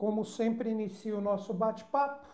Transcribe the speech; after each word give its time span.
como 0.00 0.24
sempre, 0.24 0.70
inicio 0.70 1.18
o 1.18 1.20
nosso 1.20 1.52
bate-papo. 1.52 2.26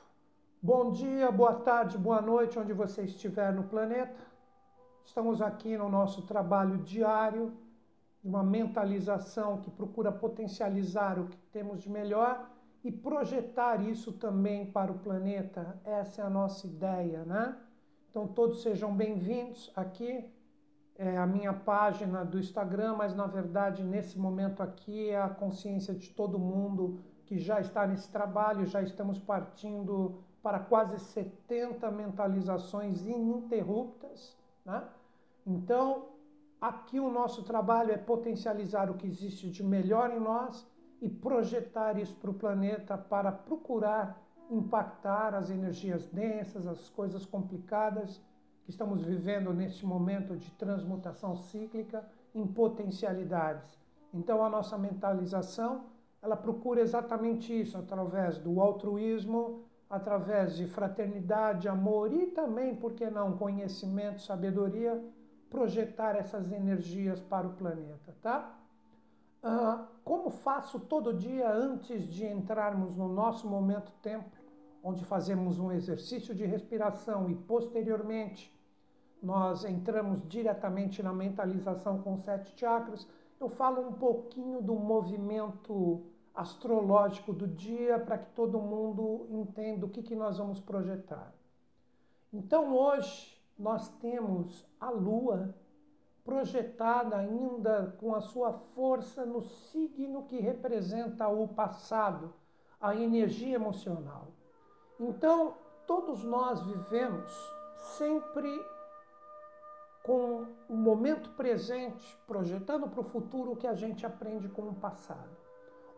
Bom 0.63 0.93
dia, 0.93 1.33
boa 1.33 1.55
tarde, 1.55 1.99
boa 1.99 2.23
noite, 2.23 2.57
onde 2.61 2.73
você 2.73 3.03
estiver 3.03 3.53
no 3.53 3.65
planeta. 3.65 4.15
Estamos 5.05 5.43
aqui 5.43 5.77
no 5.77 5.89
nosso 5.89 6.23
trabalho 6.23 6.79
diário, 6.79 7.53
uma 8.23 8.45
mentalização 8.45 9.61
que 9.63 9.69
procura 9.69 10.13
potencializar 10.13 11.19
o 11.19 11.27
que 11.27 11.37
temos 11.51 11.81
de 11.81 11.91
melhor 11.91 12.49
e 12.85 12.93
projetar 12.93 13.83
isso 13.83 14.13
também 14.13 14.71
para 14.71 14.93
o 14.93 15.01
planeta. 15.01 15.77
Essa 15.83 16.23
é 16.23 16.25
a 16.25 16.31
nossa 16.31 16.69
ideia, 16.69 17.25
né? 17.25 17.57
Então, 18.09 18.29
todos 18.29 18.63
sejam 18.63 18.95
bem-vindos 18.95 19.73
aqui. 19.75 20.25
É 20.97 21.19
a 21.19 21.27
minha 21.27 21.53
página 21.53 22.25
do 22.25 22.39
Instagram, 22.39 22.95
mas 22.95 23.13
na 23.13 23.27
verdade, 23.27 23.83
nesse 23.83 24.17
momento 24.17 24.63
aqui, 24.63 25.11
é 25.11 25.21
a 25.21 25.29
consciência 25.29 25.93
de 25.93 26.11
todo 26.11 26.39
mundo 26.39 27.01
que 27.27 27.39
já 27.39 27.61
está 27.61 27.87
nesse 27.87 28.09
trabalho, 28.11 28.65
já 28.67 28.81
estamos 28.81 29.19
partindo 29.19 30.23
para 30.43 30.61
quase 30.61 30.99
70 30.99 31.91
mentalizações 31.91 33.05
ininterruptas. 33.05 34.37
Né? 34.65 34.83
Então, 35.45 36.07
aqui 36.61 37.01
o 37.01 37.11
nosso 37.11 37.43
trabalho 37.43 37.93
é 37.93 37.99
potencializar 37.99 38.91
o 38.91 38.95
que 38.95 39.07
existe 39.07 39.51
de 39.51 39.63
melhor 39.63 40.11
em 40.11 40.21
nós 40.21 40.67
e 41.03 41.09
projetar 41.09 41.99
isso 41.99 42.15
para 42.15 42.31
o 42.31 42.35
planeta 42.35 42.97
para 42.97 43.31
procurar 43.33 44.23
impactar 44.49 45.35
as 45.35 45.51
energias 45.51 46.07
densas, 46.07 46.67
as 46.67 46.89
coisas 46.89 47.27
complicadas 47.27 48.23
que 48.65 48.71
estamos 48.71 49.05
vivendo 49.05 49.53
neste 49.53 49.85
momento 49.85 50.37
de 50.37 50.51
transmutação 50.53 51.37
cíclica 51.37 52.09
em 52.35 52.47
potencialidades. 52.47 53.79
Então, 54.15 54.45
a 54.45 54.49
nossa 54.49 54.79
mentalização 54.79 55.87
ela 56.27 56.37
procura 56.37 56.81
exatamente 56.81 57.59
isso, 57.59 57.79
através 57.79 58.37
do 58.37 58.61
altruísmo, 58.61 59.63
através 59.89 60.57
de 60.57 60.67
fraternidade, 60.67 61.69
amor 61.69 62.13
e 62.13 62.27
também, 62.27 62.75
por 62.75 62.95
que 62.95 63.09
não, 63.09 63.37
conhecimento, 63.37 64.21
sabedoria, 64.21 65.01
projetar 65.49 66.17
essas 66.17 66.51
energias 66.51 67.21
para 67.21 67.47
o 67.47 67.53
planeta, 67.53 68.13
tá? 68.21 68.59
Uh, 69.41 69.87
como 70.03 70.29
faço 70.29 70.81
todo 70.81 71.15
dia 71.15 71.49
antes 71.49 72.03
de 72.09 72.27
entrarmos 72.27 72.97
no 72.97 73.09
nosso 73.09 73.47
momento 73.49 73.93
tempo, 74.03 74.37
onde 74.83 75.05
fazemos 75.05 75.61
um 75.61 75.71
exercício 75.71 76.35
de 76.35 76.45
respiração 76.45 77.31
e 77.31 77.37
posteriormente 77.37 78.53
nós 79.23 79.65
entramos 79.65 80.21
diretamente 80.29 81.01
na 81.05 81.13
mentalização 81.13 82.03
com 82.03 82.17
sete 82.17 82.53
chakras, 82.59 83.07
eu 83.39 83.49
falo 83.49 83.87
um 83.87 83.93
pouquinho 83.93 84.61
do 84.61 84.75
movimento 84.75 86.03
astrológico 86.37 87.33
do 87.33 87.49
dia 87.49 87.99
para 87.99 88.19
que 88.19 88.31
todo 88.33 88.61
mundo 88.61 89.27
entenda 89.31 89.87
o 89.87 89.89
que, 89.89 90.03
que 90.03 90.15
nós 90.15 90.37
vamos 90.37 90.61
projetar. 90.61 91.33
Então 92.33 92.77
hoje 92.77 93.43
nós 93.59 93.89
temos 93.99 94.67
a 94.79 94.91
Lua 94.91 95.55
projetada 96.27 97.17
ainda 97.17 97.97
com 97.99 98.15
a 98.15 98.21
sua 98.21 98.53
força 98.53 99.25
no 99.25 99.41
signo 99.43 100.25
que 100.25 100.41
representa 100.41 101.29
o 101.29 101.47
passado, 101.47 102.35
a 102.81 102.95
energia 102.95 103.55
emocional. 103.55 104.27
Então, 104.99 105.55
todos 105.87 106.25
nós 106.25 106.61
vivemos 106.63 107.31
sempre 107.97 108.51
com 110.03 110.47
o 110.69 110.77
momento 110.77 111.31
presente, 111.31 112.19
projetando 112.27 112.89
para 112.89 113.01
o 113.01 113.05
futuro 113.05 113.53
o 113.53 113.57
que 113.57 113.67
a 113.67 113.75
gente 113.75 114.05
aprende 114.05 114.49
com 114.49 114.63
o 114.63 114.75
passado. 114.75 115.46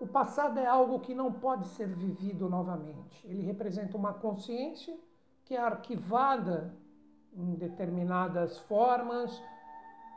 O 0.01 0.07
passado 0.07 0.59
é 0.59 0.67
algo 0.67 1.01
que 1.01 1.15
não 1.15 1.33
pode 1.33 1.67
ser 1.69 1.89
vivido 1.89 2.49
novamente. 2.49 3.27
Ele 3.27 3.43
representa 3.43 3.97
uma 3.97 4.15
consciência 4.15 4.97
que 5.45 5.55
é 5.57 5.61
arquivada 5.61 6.73
em 7.33 7.55
determinadas 7.55 8.59
formas, 8.59 9.43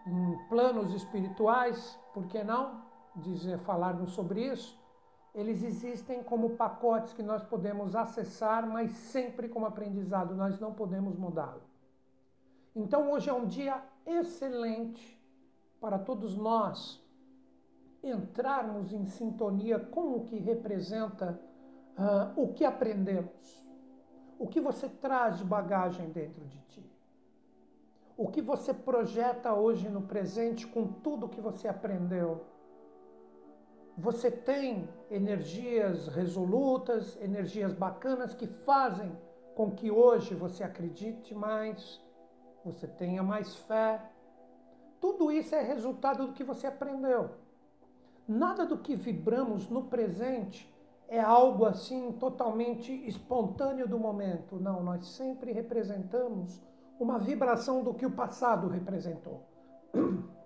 em 0.05 0.47
planos 0.49 0.93
espirituais, 0.93 1.99
por 2.13 2.27
que 2.27 2.43
não 2.43 2.83
dizer 3.15 3.57
falarmos 3.59 4.11
sobre 4.11 4.45
isso? 4.51 4.79
Eles 5.33 5.63
existem 5.63 6.21
como 6.23 6.51
pacotes 6.51 7.13
que 7.13 7.23
nós 7.23 7.43
podemos 7.43 7.95
acessar, 7.95 8.67
mas 8.67 8.91
sempre 8.91 9.47
como 9.47 9.65
aprendizado, 9.65 10.35
nós 10.35 10.59
não 10.59 10.73
podemos 10.73 11.17
mudá-lo. 11.17 11.61
Então 12.75 13.11
hoje 13.11 13.29
é 13.29 13.33
um 13.33 13.45
dia 13.45 13.81
excelente 14.05 15.19
para 15.79 15.97
todos 15.97 16.37
nós 16.37 17.01
entrarmos 18.03 18.91
em 18.91 19.05
sintonia 19.05 19.79
com 19.79 20.15
o 20.15 20.23
que 20.25 20.37
representa 20.37 21.39
uh, 21.97 22.41
o 22.41 22.53
que 22.53 22.65
aprendemos, 22.65 23.65
o 24.39 24.47
que 24.47 24.59
você 24.59 24.89
traz 24.89 25.37
de 25.37 25.45
bagagem 25.45 26.09
dentro 26.09 26.43
de 26.45 26.59
ti, 26.61 26.91
o 28.17 28.27
que 28.27 28.41
você 28.41 28.73
projeta 28.73 29.53
hoje 29.53 29.89
no 29.89 30.01
presente 30.01 30.65
com 30.65 30.87
tudo 30.87 31.29
que 31.29 31.41
você 31.41 31.67
aprendeu. 31.67 32.45
Você 33.97 34.31
tem 34.31 34.89
energias 35.09 36.07
resolutas, 36.07 37.17
energias 37.21 37.73
bacanas 37.73 38.33
que 38.33 38.47
fazem 38.47 39.15
com 39.53 39.71
que 39.71 39.91
hoje 39.91 40.33
você 40.33 40.63
acredite 40.63 41.35
mais, 41.35 42.01
você 42.63 42.87
tenha 42.87 43.21
mais 43.21 43.55
fé. 43.57 44.01
Tudo 44.99 45.31
isso 45.31 45.53
é 45.53 45.61
resultado 45.61 46.27
do 46.27 46.33
que 46.33 46.43
você 46.43 46.67
aprendeu. 46.67 47.40
Nada 48.31 48.65
do 48.65 48.77
que 48.77 48.95
vibramos 48.95 49.69
no 49.69 49.83
presente 49.83 50.73
é 51.09 51.19
algo 51.19 51.65
assim 51.65 52.13
totalmente 52.13 52.89
espontâneo 53.05 53.85
do 53.85 53.99
momento. 53.99 54.55
Não, 54.55 54.81
nós 54.81 55.05
sempre 55.05 55.51
representamos 55.51 56.61
uma 56.97 57.19
vibração 57.19 57.83
do 57.83 57.93
que 57.93 58.05
o 58.05 58.11
passado 58.11 58.69
representou. 58.69 59.43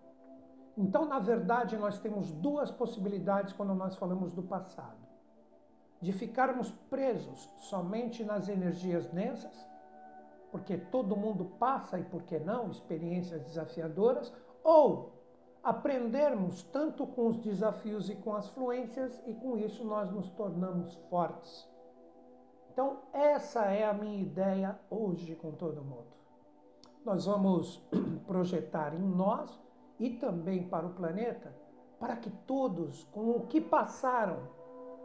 Então, 0.78 1.06
na 1.06 1.20
verdade, 1.20 1.78
nós 1.78 1.98
temos 2.00 2.34
duas 2.34 2.70
possibilidades 2.70 3.54
quando 3.54 3.74
nós 3.74 3.96
falamos 3.96 4.34
do 4.34 4.44
passado: 4.44 5.08
de 6.02 6.12
ficarmos 6.12 6.70
presos 6.90 7.50
somente 7.60 8.26
nas 8.26 8.50
energias 8.50 9.08
densas, 9.08 9.66
porque 10.52 10.76
todo 10.76 11.16
mundo 11.16 11.46
passa 11.58 11.98
e 11.98 12.04
por 12.04 12.24
que 12.24 12.38
não 12.40 12.72
experiências 12.72 13.42
desafiadoras, 13.44 14.34
ou 14.62 15.15
aprendermos 15.66 16.62
tanto 16.62 17.08
com 17.08 17.26
os 17.30 17.38
desafios 17.38 18.08
e 18.08 18.14
com 18.14 18.36
as 18.36 18.48
fluências, 18.50 19.20
e 19.26 19.34
com 19.34 19.58
isso 19.58 19.84
nós 19.84 20.12
nos 20.12 20.30
tornamos 20.30 20.94
fortes. 21.10 21.68
Então, 22.72 23.00
essa 23.12 23.66
é 23.66 23.84
a 23.84 23.94
minha 23.94 24.22
ideia 24.22 24.80
hoje 24.92 25.34
com 25.36 25.52
todo 25.54 25.84
mundo. 25.84 26.14
Nós 27.04 27.26
vamos 27.26 27.82
projetar 28.28 28.94
em 28.94 29.02
nós 29.02 29.60
e 30.00 30.12
também 30.12 30.70
para 30.70 30.86
o 30.86 30.94
planeta, 30.94 31.52
para 32.00 32.16
que 32.16 32.30
todos, 32.30 33.04
com 33.06 33.32
o 33.32 33.48
que 33.48 33.60
passaram, 33.60 34.48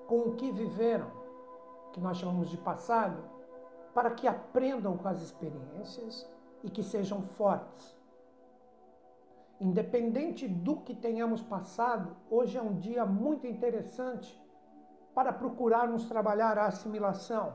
com 0.06 0.28
o 0.28 0.34
que 0.34 0.52
viveram, 0.52 1.10
que 1.94 2.00
nós 2.00 2.18
chamamos 2.18 2.50
de 2.50 2.58
passado, 2.58 3.24
para 3.94 4.10
que 4.10 4.28
aprendam 4.28 4.94
com 4.98 5.08
as 5.08 5.22
experiências 5.22 6.28
e 6.62 6.68
que 6.68 6.82
sejam 6.82 7.22
fortes 7.22 7.98
Independente 9.60 10.48
do 10.48 10.76
que 10.76 10.94
tenhamos 10.94 11.42
passado, 11.42 12.16
hoje 12.30 12.56
é 12.56 12.62
um 12.62 12.78
dia 12.78 13.04
muito 13.04 13.46
interessante 13.46 14.42
para 15.14 15.34
procurarmos 15.34 16.08
trabalhar 16.08 16.56
a 16.56 16.64
assimilação, 16.64 17.52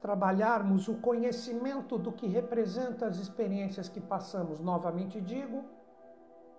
trabalharmos 0.00 0.88
o 0.88 0.94
conhecimento 0.94 1.98
do 1.98 2.10
que 2.10 2.26
representa 2.26 3.06
as 3.06 3.18
experiências 3.18 3.90
que 3.90 4.00
passamos, 4.00 4.58
novamente 4.58 5.20
digo, 5.20 5.64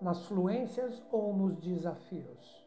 nas 0.00 0.24
fluências 0.26 1.02
ou 1.10 1.34
nos 1.34 1.56
desafios. 1.56 2.64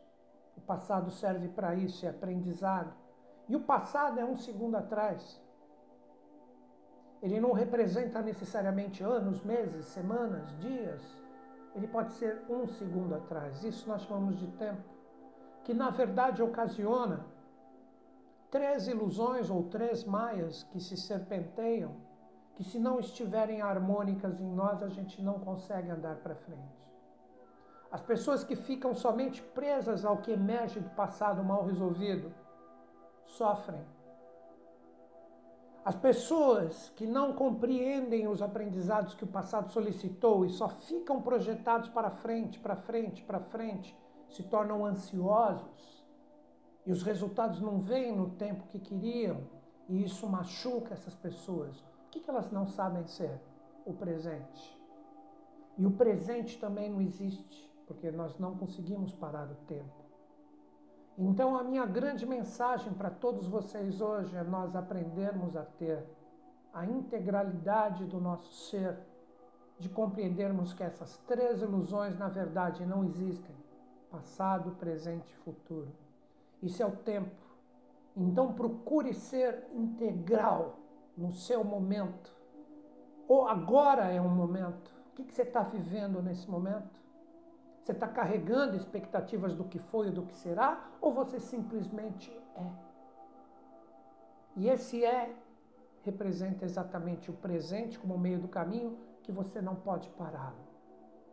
O 0.57 0.61
passado 0.61 1.09
serve 1.09 1.47
para 1.47 1.73
isso, 1.73 2.05
é 2.05 2.09
aprendizado. 2.09 2.93
E 3.47 3.55
o 3.55 3.61
passado 3.61 4.19
é 4.19 4.25
um 4.25 4.35
segundo 4.35 4.75
atrás. 4.75 5.41
Ele 7.21 7.39
não 7.39 7.53
representa 7.53 8.21
necessariamente 8.21 9.01
anos, 9.01 9.41
meses, 9.41 9.85
semanas, 9.85 10.53
dias 10.59 11.28
ele 11.75 11.87
pode 11.87 12.13
ser 12.13 12.43
um 12.49 12.67
segundo 12.67 13.15
atrás. 13.15 13.63
Isso 13.63 13.87
nós 13.87 14.01
chamamos 14.03 14.37
de 14.37 14.47
tempo, 14.47 14.83
que 15.63 15.73
na 15.73 15.89
verdade 15.89 16.41
ocasiona 16.41 17.25
três 18.49 18.87
ilusões 18.87 19.49
ou 19.49 19.63
três 19.63 20.03
maias 20.03 20.63
que 20.63 20.79
se 20.79 20.97
serpenteiam, 20.97 21.95
que 22.55 22.63
se 22.63 22.79
não 22.79 22.99
estiverem 22.99 23.61
harmônicas 23.61 24.39
em 24.41 24.51
nós, 24.51 24.81
a 24.81 24.89
gente 24.89 25.21
não 25.21 25.39
consegue 25.39 25.89
andar 25.89 26.17
para 26.17 26.35
frente. 26.35 26.89
As 27.91 28.01
pessoas 28.01 28.43
que 28.43 28.55
ficam 28.55 28.93
somente 28.93 29.41
presas 29.41 30.05
ao 30.05 30.17
que 30.17 30.31
emerge 30.31 30.79
do 30.79 30.89
passado 30.91 31.43
mal 31.43 31.65
resolvido 31.65 32.31
sofrem 33.25 33.83
as 35.89 35.95
pessoas 35.95 36.93
que 36.95 37.07
não 37.07 37.33
compreendem 37.33 38.27
os 38.27 38.43
aprendizados 38.43 39.15
que 39.15 39.23
o 39.23 39.27
passado 39.27 39.71
solicitou 39.71 40.45
e 40.45 40.49
só 40.51 40.69
ficam 40.69 41.19
projetados 41.19 41.89
para 41.89 42.11
frente, 42.11 42.59
para 42.59 42.75
frente, 42.75 43.23
para 43.23 43.39
frente, 43.39 43.97
se 44.29 44.43
tornam 44.43 44.85
ansiosos. 44.85 46.05
e 46.85 46.91
os 46.91 47.01
resultados 47.01 47.59
não 47.59 47.79
vêm 47.79 48.15
no 48.15 48.29
tempo 48.29 48.67
que 48.67 48.77
queriam, 48.77 49.41
e 49.87 50.03
isso 50.03 50.29
machuca 50.29 50.93
essas 50.93 51.15
pessoas, 51.15 51.79
o 51.79 52.09
que, 52.11 52.21
elas 52.29 52.51
não 52.51 52.67
sabem 52.67 53.07
ser? 53.07 53.41
O 53.83 53.91
presente. 53.91 54.79
E 55.75 55.87
o 55.87 55.91
presente 55.91 56.59
também 56.59 56.87
não 56.87 57.01
existe, 57.01 57.67
porque 57.87 58.11
nós 58.11 58.37
não 58.37 58.55
conseguimos 58.55 59.11
parar 59.15 59.49
o 59.49 59.55
tempo. 59.65 59.98
Então, 61.21 61.57
a 61.57 61.63
minha 61.65 61.85
grande 61.85 62.25
mensagem 62.25 62.93
para 62.93 63.09
todos 63.09 63.45
vocês 63.45 63.99
hoje 63.99 64.33
é 64.37 64.41
nós 64.41 64.73
aprendermos 64.73 65.53
a 65.57 65.63
ter 65.63 66.01
a 66.73 66.85
integralidade 66.85 68.05
do 68.05 68.21
nosso 68.21 68.49
ser, 68.69 68.97
de 69.77 69.89
compreendermos 69.89 70.71
que 70.71 70.81
essas 70.81 71.17
três 71.27 71.61
ilusões, 71.61 72.17
na 72.17 72.29
verdade, 72.29 72.85
não 72.85 73.03
existem: 73.03 73.53
passado, 74.09 74.71
presente 74.79 75.29
e 75.33 75.43
futuro. 75.43 75.91
Isso 76.63 76.81
é 76.81 76.85
o 76.85 76.95
tempo. 76.95 77.35
Então, 78.15 78.53
procure 78.53 79.13
ser 79.13 79.67
integral 79.73 80.77
no 81.17 81.33
seu 81.33 81.65
momento. 81.65 82.33
Ou 83.27 83.45
agora 83.45 84.09
é 84.09 84.21
um 84.21 84.29
momento. 84.29 84.89
O 85.11 85.15
que 85.23 85.33
você 85.33 85.41
está 85.41 85.63
vivendo 85.63 86.21
nesse 86.21 86.49
momento? 86.49 86.98
Você 87.89 87.93
está 87.93 88.07
carregando 88.07 88.75
expectativas 88.75 89.55
do 89.55 89.63
que 89.63 89.79
foi 89.79 90.09
e 90.09 90.11
do 90.11 90.21
que 90.21 90.35
será? 90.35 90.91
Ou 91.01 91.11
você 91.11 91.39
simplesmente 91.39 92.31
é? 92.55 92.71
E 94.55 94.69
esse 94.69 95.03
é 95.03 95.35
representa 96.03 96.65
exatamente 96.65 97.31
o 97.31 97.33
presente 97.33 97.97
como 97.97 98.15
meio 98.15 98.37
do 98.37 98.47
caminho 98.47 98.95
que 99.23 99.31
você 99.31 99.59
não 99.59 99.75
pode 99.75 100.07
pará-lo. 100.09 100.67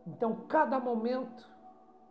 Então, 0.07 0.33
cada 0.47 0.79
momento 0.79 1.47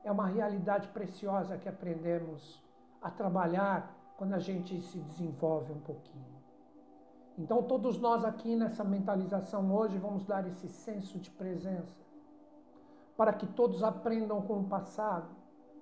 é 0.04 0.12
uma 0.12 0.28
realidade 0.28 0.86
preciosa 0.90 1.58
que 1.58 1.68
aprendemos 1.68 2.62
a 3.02 3.10
trabalhar 3.10 3.92
quando 4.16 4.34
a 4.34 4.38
gente 4.38 4.80
se 4.80 5.00
desenvolve 5.00 5.72
um 5.72 5.80
pouquinho. 5.80 6.36
Então, 7.36 7.64
todos 7.64 7.98
nós 7.98 8.24
aqui 8.24 8.54
nessa 8.54 8.84
mentalização 8.84 9.74
hoje 9.74 9.98
vamos 9.98 10.24
dar 10.24 10.46
esse 10.46 10.68
senso 10.68 11.18
de 11.18 11.32
presença 11.32 12.05
para 13.16 13.32
que 13.32 13.46
todos 13.46 13.82
aprendam 13.82 14.42
com 14.42 14.60
o 14.60 14.68
passado, 14.68 15.34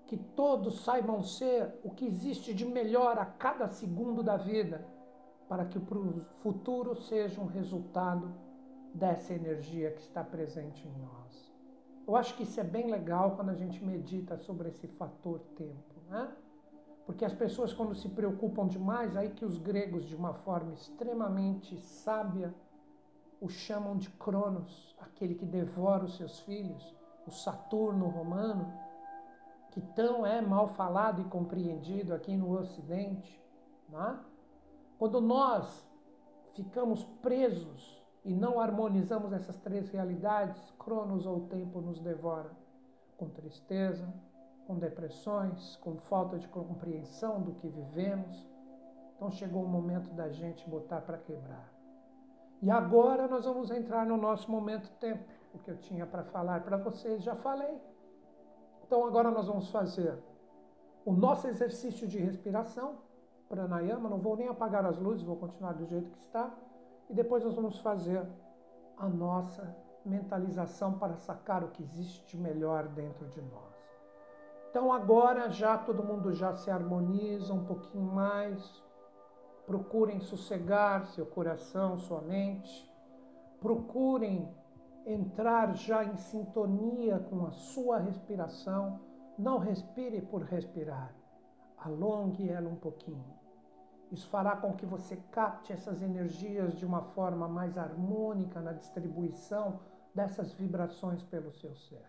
que 0.06 0.16
todos 0.16 0.84
saibam 0.84 1.22
ser 1.22 1.80
o 1.82 1.90
que 1.90 2.06
existe 2.06 2.54
de 2.54 2.64
melhor 2.64 3.18
a 3.18 3.26
cada 3.26 3.68
segundo 3.68 4.22
da 4.22 4.36
vida, 4.36 4.86
para 5.48 5.64
que 5.64 5.78
o 5.78 6.26
futuro 6.40 6.94
seja 6.94 7.40
um 7.40 7.46
resultado 7.46 8.32
dessa 8.94 9.34
energia 9.34 9.90
que 9.90 10.02
está 10.02 10.22
presente 10.22 10.86
em 10.86 10.92
nós. 11.02 11.52
Eu 12.06 12.16
acho 12.16 12.36
que 12.36 12.42
isso 12.42 12.60
é 12.60 12.64
bem 12.64 12.90
legal 12.90 13.34
quando 13.34 13.50
a 13.50 13.54
gente 13.54 13.82
medita 13.82 14.36
sobre 14.36 14.68
esse 14.68 14.86
fator 14.86 15.40
tempo, 15.56 15.94
né? 16.08 16.30
Porque 17.06 17.24
as 17.24 17.34
pessoas, 17.34 17.72
quando 17.72 17.94
se 17.94 18.08
preocupam 18.08 18.66
demais, 18.66 19.16
aí 19.16 19.30
que 19.30 19.44
os 19.44 19.58
gregos, 19.58 20.06
de 20.06 20.16
uma 20.16 20.32
forma 20.32 20.72
extremamente 20.72 21.76
sábia, 21.78 22.54
o 23.40 23.48
chamam 23.48 23.96
de 23.96 24.08
Cronos, 24.10 24.96
aquele 24.98 25.34
que 25.34 25.44
devora 25.44 26.04
os 26.04 26.16
seus 26.16 26.40
filhos, 26.40 26.94
o 27.26 27.30
Saturno 27.30 28.08
romano, 28.08 28.72
que 29.70 29.80
tão 29.80 30.24
é 30.24 30.40
mal 30.40 30.68
falado 30.68 31.20
e 31.20 31.24
compreendido 31.24 32.14
aqui 32.14 32.36
no 32.36 32.58
Ocidente. 32.58 33.42
Né? 33.88 34.18
Quando 34.98 35.20
nós 35.20 35.84
ficamos 36.54 37.04
presos 37.22 38.02
e 38.24 38.32
não 38.32 38.60
harmonizamos 38.60 39.32
essas 39.32 39.58
três 39.58 39.90
realidades, 39.90 40.72
Cronos 40.78 41.26
ou 41.26 41.40
tempo 41.48 41.80
nos 41.80 42.00
devora 42.00 42.50
com 43.16 43.28
tristeza, 43.28 44.12
com 44.66 44.78
depressões, 44.78 45.76
com 45.76 45.96
falta 45.96 46.38
de 46.38 46.48
compreensão 46.48 47.40
do 47.40 47.52
que 47.54 47.68
vivemos. 47.68 48.46
Então 49.16 49.30
chegou 49.30 49.64
o 49.64 49.68
momento 49.68 50.10
da 50.12 50.28
gente 50.30 50.68
botar 50.68 51.00
para 51.00 51.18
quebrar. 51.18 51.72
E 52.62 52.70
agora 52.70 53.28
nós 53.28 53.44
vamos 53.44 53.70
entrar 53.70 54.06
no 54.06 54.16
nosso 54.16 54.50
momento 54.50 54.90
tempo 54.98 55.24
o 55.56 55.58
que 55.58 55.70
eu 55.70 55.76
tinha 55.76 56.06
para 56.06 56.24
falar 56.24 56.64
para 56.64 56.76
vocês, 56.76 57.22
já 57.22 57.34
falei. 57.36 57.80
Então 58.86 59.04
agora 59.06 59.30
nós 59.30 59.46
vamos 59.46 59.70
fazer 59.70 60.18
o 61.04 61.12
nosso 61.12 61.46
exercício 61.46 62.06
de 62.06 62.18
respiração, 62.18 62.98
pranayama, 63.48 64.08
não 64.08 64.18
vou 64.18 64.36
nem 64.36 64.48
apagar 64.48 64.84
as 64.86 64.98
luzes, 64.98 65.22
vou 65.22 65.36
continuar 65.36 65.72
do 65.74 65.84
jeito 65.84 66.10
que 66.10 66.18
está, 66.18 66.54
e 67.08 67.14
depois 67.14 67.44
nós 67.44 67.54
vamos 67.54 67.78
fazer 67.80 68.26
a 68.96 69.08
nossa 69.08 69.76
mentalização 70.04 70.98
para 70.98 71.16
sacar 71.16 71.62
o 71.64 71.68
que 71.68 71.82
existe 71.82 72.24
de 72.26 72.36
melhor 72.36 72.88
dentro 72.88 73.26
de 73.28 73.40
nós. 73.42 73.74
Então 74.70 74.92
agora 74.92 75.50
já 75.50 75.78
todo 75.78 76.02
mundo 76.02 76.32
já 76.32 76.52
se 76.54 76.70
harmoniza 76.70 77.54
um 77.54 77.64
pouquinho 77.64 78.04
mais. 78.04 78.82
Procurem 79.66 80.20
sossegar 80.20 81.06
seu 81.06 81.24
coração, 81.24 81.96
sua 81.96 82.20
mente. 82.20 82.90
Procurem 83.60 84.52
entrar 85.06 85.74
já 85.74 86.04
em 86.04 86.16
sintonia 86.16 87.18
com 87.18 87.46
a 87.46 87.50
sua 87.50 87.98
respiração. 87.98 89.00
Não 89.38 89.58
respire 89.58 90.20
por 90.22 90.42
respirar. 90.42 91.14
Alongue 91.78 92.48
ela 92.48 92.68
um 92.68 92.76
pouquinho. 92.76 93.34
Isso 94.10 94.28
fará 94.28 94.56
com 94.56 94.74
que 94.74 94.86
você 94.86 95.16
capte 95.30 95.72
essas 95.72 96.00
energias 96.00 96.76
de 96.78 96.86
uma 96.86 97.02
forma 97.02 97.48
mais 97.48 97.76
harmônica 97.76 98.60
na 98.60 98.72
distribuição 98.72 99.80
dessas 100.14 100.52
vibrações 100.52 101.22
pelo 101.24 101.52
seu 101.52 101.74
ser. 101.74 102.04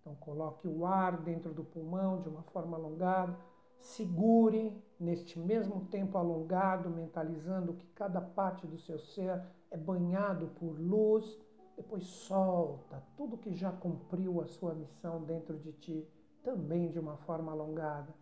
Então, 0.00 0.14
coloque 0.14 0.66
o 0.66 0.86
ar 0.86 1.18
dentro 1.18 1.52
do 1.52 1.62
pulmão 1.62 2.22
de 2.22 2.28
uma 2.28 2.42
forma 2.44 2.76
alongada, 2.76 3.36
segure 3.78 4.82
neste 4.98 5.38
mesmo 5.38 5.84
tempo 5.86 6.16
alongado, 6.16 6.88
mentalizando 6.88 7.74
que 7.74 7.86
cada 7.88 8.20
parte 8.20 8.66
do 8.66 8.78
seu 8.78 8.98
ser 8.98 9.42
é 9.70 9.76
banhado 9.76 10.48
por 10.58 10.80
luz 10.80 11.38
depois 11.78 12.04
solta 12.04 13.00
tudo 13.16 13.38
que 13.38 13.54
já 13.54 13.70
cumpriu 13.70 14.40
a 14.40 14.46
sua 14.48 14.74
missão 14.74 15.22
dentro 15.22 15.56
de 15.56 15.72
ti, 15.74 16.08
também 16.42 16.90
de 16.90 16.98
uma 16.98 17.16
forma 17.18 17.52
alongada. 17.52 18.12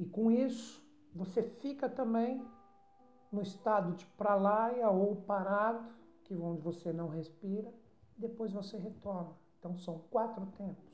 E 0.00 0.04
com 0.04 0.32
isso, 0.32 0.84
você 1.14 1.44
fica 1.44 1.88
também 1.88 2.44
no 3.30 3.40
estado 3.40 3.92
de 3.92 4.04
pralaya 4.04 4.90
ou 4.90 5.14
parado, 5.14 5.92
que 6.24 6.34
é 6.34 6.36
onde 6.36 6.60
você 6.60 6.92
não 6.92 7.06
respira, 7.08 7.72
depois 8.16 8.52
você 8.52 8.76
retoma. 8.76 9.38
Então 9.60 9.76
são 9.76 10.00
quatro 10.10 10.44
tempos. 10.46 10.92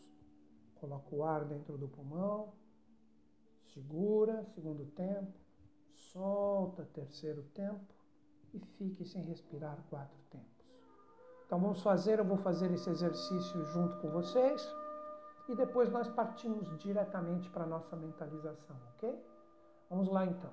Coloca 0.75 1.17
o 1.17 1.25
ar 1.25 1.47
dentro 1.47 1.79
do 1.79 1.89
pulmão, 1.89 2.53
segura, 3.73 4.45
segundo 4.55 4.85
tempo, 4.91 5.33
solta, 5.95 6.85
terceiro 6.93 7.43
tempo, 7.55 7.95
e 8.53 8.59
fique 8.61 9.07
sem 9.07 9.23
respirar 9.23 9.83
quatro 9.89 10.19
tempos. 10.31 10.54
Então 11.55 11.63
vamos 11.63 11.83
fazer, 11.83 12.19
eu 12.19 12.25
vou 12.25 12.37
fazer 12.37 12.69
esse 12.73 12.91
exercício 12.91 13.65
junto 13.67 13.97
com 13.99 14.11
vocês 14.11 14.75
e 15.49 15.55
depois 15.55 15.89
nós 15.89 16.09
partimos 16.09 16.67
diretamente 16.79 17.49
para 17.49 17.63
a 17.63 17.67
nossa 17.69 17.95
mentalização, 17.95 18.75
ok? 18.97 19.17
Vamos 19.89 20.09
lá 20.09 20.27
então. 20.27 20.51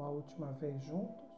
uma 0.00 0.08
última 0.08 0.50
vez 0.52 0.80
juntos. 0.82 1.30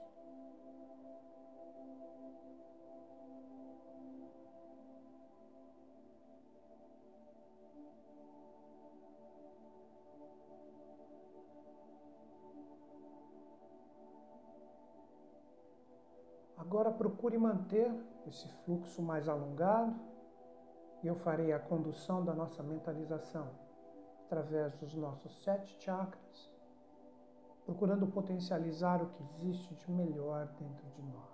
Agora 16.57 16.93
procure 16.93 17.37
manter 17.37 17.93
esse 18.29 18.49
fluxo 18.65 19.03
mais 19.03 19.29
alongado 19.29 19.95
e 21.03 21.09
eu 21.09 21.17
farei 21.17 21.53
a 21.53 21.59
condução 21.59 22.25
da 22.25 22.33
nossa 22.33 22.63
mentalização 22.63 23.51
através 24.25 24.73
dos 24.77 24.95
nossos 24.95 25.43
sete 25.43 25.77
chakras 25.83 26.52
procurando 27.73 28.07
potencializar 28.07 29.03
o 29.03 29.07
que 29.07 29.23
existe 29.23 29.75
de 29.75 29.91
melhor 29.91 30.47
dentro 30.59 30.87
de 30.91 31.03
nós. 31.03 31.33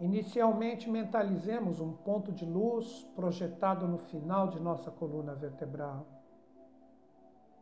Inicialmente, 0.00 0.90
mentalizemos 0.90 1.78
um 1.78 1.92
ponto 1.92 2.32
de 2.32 2.46
luz 2.46 3.04
projetado 3.14 3.86
no 3.86 3.98
final 3.98 4.48
de 4.48 4.58
nossa 4.58 4.90
coluna 4.90 5.34
vertebral. 5.34 6.06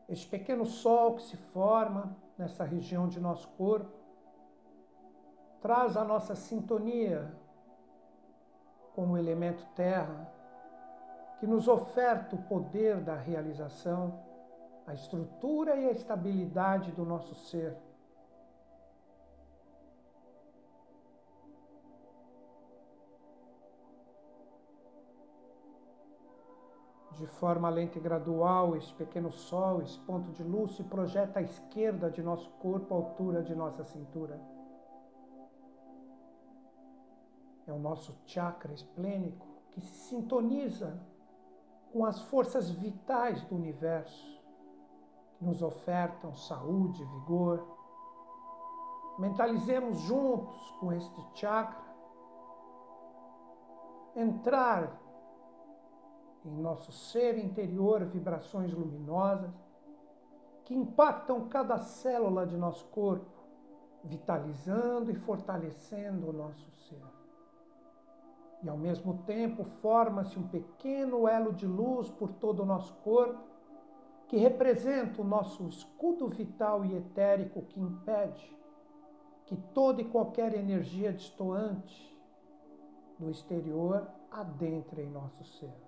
Este 0.08 0.28
pequeno 0.28 0.64
sol 0.64 1.16
que 1.16 1.22
se 1.22 1.36
forma 1.36 2.16
nessa 2.38 2.64
região 2.64 3.08
de 3.08 3.20
nosso 3.20 3.48
corpo 3.50 3.90
traz 5.60 5.96
a 5.96 6.04
nossa 6.04 6.36
sintonia 6.36 7.34
com 8.94 9.08
o 9.08 9.18
elemento 9.18 9.66
terra, 9.74 10.32
que 11.42 11.46
nos 11.48 11.66
oferta 11.66 12.36
o 12.36 12.42
poder 12.44 13.00
da 13.00 13.16
realização, 13.16 14.22
a 14.86 14.94
estrutura 14.94 15.74
e 15.74 15.88
a 15.88 15.90
estabilidade 15.90 16.92
do 16.92 17.04
nosso 17.04 17.34
ser. 17.34 17.76
De 27.10 27.26
forma 27.26 27.68
lenta 27.68 27.98
e 27.98 28.00
gradual, 28.00 28.76
esse 28.76 28.94
pequeno 28.94 29.32
sol, 29.32 29.82
esse 29.82 29.98
ponto 29.98 30.30
de 30.30 30.44
luz, 30.44 30.76
se 30.76 30.84
projeta 30.84 31.40
à 31.40 31.42
esquerda 31.42 32.08
de 32.08 32.22
nosso 32.22 32.48
corpo, 32.60 32.94
à 32.94 32.96
altura 32.98 33.42
de 33.42 33.52
nossa 33.56 33.82
cintura. 33.82 34.40
É 37.66 37.72
o 37.72 37.80
nosso 37.80 38.16
chakra 38.26 38.72
esplênico 38.72 39.44
que 39.72 39.80
se 39.80 40.08
sintoniza 40.08 41.10
com 41.92 42.04
as 42.04 42.20
forças 42.22 42.70
vitais 42.70 43.42
do 43.44 43.54
universo, 43.54 44.40
que 45.38 45.44
nos 45.44 45.62
ofertam 45.62 46.34
saúde, 46.34 47.04
vigor. 47.04 47.66
Mentalizemos 49.18 49.98
juntos 50.00 50.76
com 50.80 50.92
este 50.92 51.20
chakra 51.34 51.92
entrar 54.14 55.00
em 56.44 56.56
nosso 56.60 56.90
ser 56.92 57.38
interior 57.38 58.04
vibrações 58.04 58.72
luminosas 58.72 59.50
que 60.64 60.74
impactam 60.74 61.48
cada 61.48 61.78
célula 61.78 62.46
de 62.46 62.56
nosso 62.56 62.84
corpo, 62.86 63.30
vitalizando 64.04 65.10
e 65.10 65.14
fortalecendo 65.14 66.30
o 66.30 66.32
nosso 66.32 66.70
ser. 66.88 67.21
E 68.62 68.68
ao 68.68 68.76
mesmo 68.76 69.22
tempo 69.24 69.64
forma-se 69.64 70.38
um 70.38 70.46
pequeno 70.46 71.26
elo 71.26 71.52
de 71.52 71.66
luz 71.66 72.08
por 72.10 72.32
todo 72.34 72.62
o 72.62 72.66
nosso 72.66 72.94
corpo, 73.02 73.42
que 74.28 74.36
representa 74.36 75.20
o 75.20 75.24
nosso 75.24 75.66
escudo 75.68 76.28
vital 76.28 76.84
e 76.84 76.96
etérico 76.96 77.62
que 77.62 77.80
impede 77.80 78.56
que 79.44 79.56
toda 79.74 80.00
e 80.00 80.04
qualquer 80.04 80.54
energia 80.54 81.12
destoante 81.12 82.16
do 83.18 83.28
exterior 83.28 84.08
adentre 84.30 85.02
em 85.02 85.10
nosso 85.10 85.44
ser. 85.44 85.81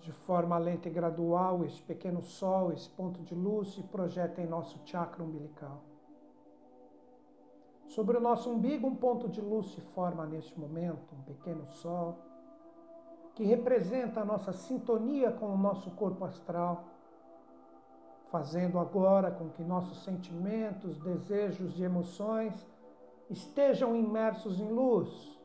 De 0.00 0.12
forma 0.12 0.56
lenta 0.56 0.88
e 0.88 0.90
gradual, 0.90 1.64
esse 1.64 1.82
pequeno 1.82 2.22
sol, 2.22 2.72
esse 2.72 2.88
ponto 2.88 3.20
de 3.22 3.34
luz, 3.34 3.74
se 3.74 3.82
projeta 3.82 4.40
em 4.40 4.46
nosso 4.46 4.80
chakra 4.84 5.22
umbilical. 5.22 5.82
Sobre 7.86 8.16
o 8.16 8.20
nosso 8.20 8.48
umbigo, 8.50 8.86
um 8.86 8.94
ponto 8.94 9.28
de 9.28 9.40
luz 9.40 9.66
se 9.72 9.80
forma 9.80 10.24
neste 10.24 10.58
momento, 10.58 11.14
um 11.14 11.22
pequeno 11.22 11.66
sol, 11.66 12.18
que 13.34 13.44
representa 13.44 14.20
a 14.20 14.24
nossa 14.24 14.52
sintonia 14.52 15.32
com 15.32 15.46
o 15.46 15.58
nosso 15.58 15.90
corpo 15.90 16.24
astral, 16.24 16.84
fazendo 18.30 18.78
agora 18.78 19.30
com 19.30 19.50
que 19.50 19.62
nossos 19.62 20.04
sentimentos, 20.04 20.98
desejos 20.98 21.78
e 21.78 21.82
emoções 21.82 22.66
estejam 23.28 23.96
imersos 23.96 24.60
em 24.60 24.68
luz 24.68 25.39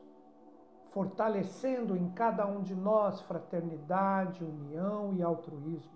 fortalecendo 0.96 1.94
em 1.94 2.08
cada 2.08 2.46
um 2.46 2.62
de 2.62 2.74
nós 2.74 3.20
fraternidade, 3.20 4.42
união 4.42 5.12
e 5.12 5.22
altruísmo. 5.22 5.92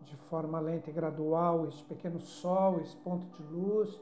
De 0.00 0.16
forma 0.16 0.58
lenta 0.58 0.88
e 0.88 0.92
gradual, 0.94 1.68
esse 1.68 1.84
pequeno 1.84 2.18
sol, 2.18 2.80
esse 2.80 2.96
ponto 2.96 3.26
de 3.26 3.42
luz, 3.42 4.00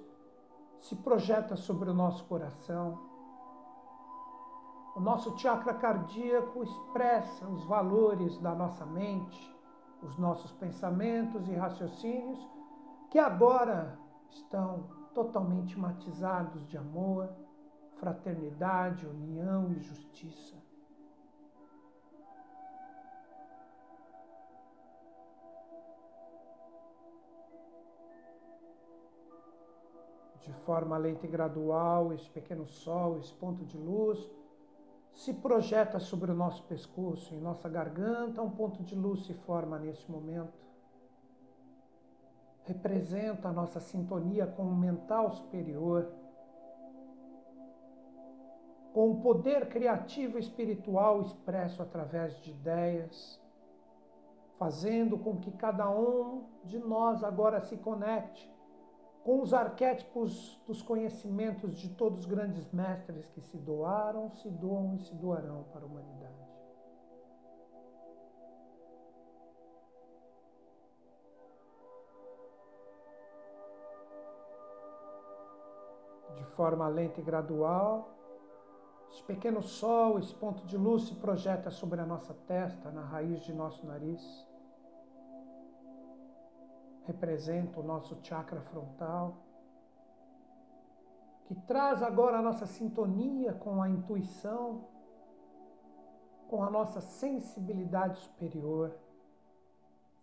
se 0.79 0.95
projeta 0.95 1.57
sobre 1.57 1.91
o 1.91 1.95
nosso 1.95 2.25
coração. 2.27 2.97
O 4.95 5.01
nosso 5.01 5.37
chakra 5.37 5.75
cardíaco 5.75 6.63
expressa 6.63 7.45
os 7.49 7.65
valores 7.65 8.39
da 8.39 8.55
nossa 8.55 8.87
mente, 8.87 9.60
os 10.03 10.17
nossos 10.17 10.53
pensamentos 10.53 11.49
e 11.49 11.55
raciocínios, 11.55 12.39
que 13.11 13.19
agora 13.19 13.99
estão 14.31 14.85
totalmente 15.15 15.79
matizados 15.79 16.67
de 16.69 16.79
amor, 16.79 17.29
fraternidade, 17.97 19.07
união 19.07 19.71
e 19.73 19.81
justiça. 19.81 20.57
De 30.41 30.53
forma 30.65 30.97
lenta 30.97 31.27
e 31.27 31.29
gradual, 31.29 32.13
esse 32.13 32.29
pequeno 32.31 32.67
sol, 32.67 33.19
esse 33.19 33.33
ponto 33.35 33.65
de 33.65 33.77
luz, 33.77 34.19
se 35.13 35.35
projeta 35.35 35.99
sobre 35.99 36.31
o 36.31 36.35
nosso 36.35 36.63
pescoço, 36.65 37.35
em 37.35 37.41
nossa 37.41 37.69
garganta, 37.69 38.43
um 38.43 38.51
ponto 38.51 38.83
de 38.83 38.95
luz 38.95 39.25
se 39.27 39.35
forma 39.35 39.79
neste 39.79 40.11
momento. 40.11 40.59
Representa 42.65 43.49
a 43.49 43.53
nossa 43.53 43.81
sintonia 43.81 44.47
com 44.47 44.63
o 44.63 44.75
mental 44.75 45.33
superior, 45.33 46.13
com 48.93 49.11
o 49.11 49.21
poder 49.21 49.69
criativo 49.69 50.39
espiritual 50.39 51.21
expresso 51.23 51.83
através 51.83 52.41
de 52.41 52.51
ideias, 52.51 53.41
fazendo 54.59 55.19
com 55.19 55.37
que 55.39 55.51
cada 55.53 55.91
um 55.91 56.45
de 56.65 56.79
nós 56.79 57.23
agora 57.25 57.61
se 57.61 57.77
conecte 57.77 58.51
com 59.23 59.43
os 59.43 59.53
arquétipos 59.53 60.59
dos 60.67 60.81
conhecimentos 60.83 61.77
de 61.77 61.91
todos 61.91 62.21
os 62.21 62.27
grandes 62.27 62.71
mestres 62.73 63.29
que 63.29 63.41
se 63.41 63.57
doaram, 63.59 64.31
se 64.31 64.49
doam 64.49 64.95
e 64.95 64.99
se 64.99 65.15
doarão 65.15 65.65
para 65.73 65.83
a 65.83 65.87
humanidade. 65.87 66.31
De 76.37 76.45
forma 76.57 76.89
lenta 76.89 77.21
e 77.21 77.23
gradual, 77.23 78.09
esse 79.11 79.23
pequeno 79.25 79.63
sol, 79.63 80.19
esse 80.19 80.35
ponto 80.35 80.65
de 80.65 80.77
luz 80.77 81.03
se 81.03 81.15
projeta 81.17 81.71
sobre 81.71 82.01
a 82.01 82.07
nossa 82.07 82.33
testa, 82.47 82.91
na 82.91 83.03
raiz 83.03 83.43
de 83.43 83.53
nosso 83.53 83.85
nariz 83.87 84.50
representa 87.07 87.81
o 87.81 87.83
nosso 87.83 88.17
chakra 88.23 88.61
frontal, 88.61 89.37
que 91.47 91.55
traz 91.55 92.03
agora 92.03 92.39
a 92.39 92.43
nossa 92.43 92.67
sintonia 92.67 93.53
com 93.53 93.83
a 93.83 93.89
intuição, 93.89 94.85
com 96.49 96.63
a 96.63 96.71
nossa 96.71 97.01
sensibilidade 97.01 98.19
superior, 98.19 98.97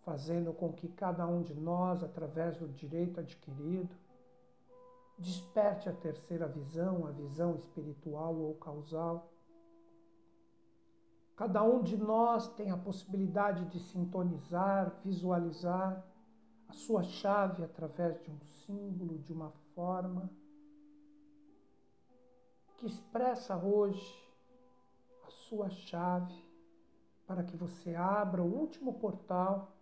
fazendo 0.02 0.52
com 0.52 0.72
que 0.72 0.88
cada 0.88 1.26
um 1.26 1.42
de 1.42 1.54
nós, 1.54 2.02
através 2.02 2.56
do 2.56 2.68
direito 2.68 3.20
adquirido, 3.20 3.94
desperte 5.18 5.88
a 5.88 5.92
terceira 5.92 6.46
visão, 6.46 7.06
a 7.06 7.10
visão 7.10 7.56
espiritual 7.56 8.34
ou 8.34 8.54
causal. 8.54 9.30
Cada 11.36 11.62
um 11.62 11.82
de 11.82 11.96
nós 11.96 12.48
tem 12.54 12.70
a 12.70 12.76
possibilidade 12.76 13.66
de 13.66 13.80
sintonizar, 13.80 14.92
visualizar 15.04 16.04
a 16.68 16.72
sua 16.72 17.02
chave 17.02 17.64
através 17.64 18.20
de 18.22 18.30
um 18.30 18.38
símbolo, 18.66 19.18
de 19.18 19.32
uma 19.32 19.50
forma 19.74 20.30
que 22.76 22.86
expressa 22.86 23.56
hoje 23.56 24.28
a 25.26 25.30
sua 25.30 25.70
chave 25.70 26.46
para 27.26 27.42
que 27.42 27.56
você 27.56 27.94
abra 27.94 28.42
o 28.42 28.54
último 28.54 28.94
portal 28.94 29.76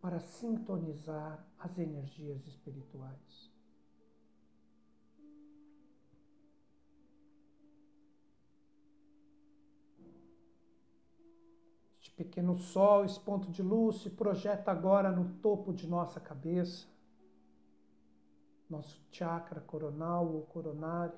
para 0.00 0.20
sintonizar 0.20 1.44
as 1.58 1.78
energias 1.78 2.46
espirituais. 2.46 3.57
Pequeno 12.18 12.56
sol, 12.56 13.04
esse 13.04 13.20
ponto 13.20 13.48
de 13.48 13.62
luz, 13.62 14.02
se 14.02 14.10
projeta 14.10 14.72
agora 14.72 15.12
no 15.12 15.36
topo 15.40 15.72
de 15.72 15.86
nossa 15.86 16.18
cabeça, 16.18 16.84
nosso 18.68 19.00
chakra 19.12 19.60
coronal 19.60 20.26
ou 20.26 20.42
coronário. 20.42 21.16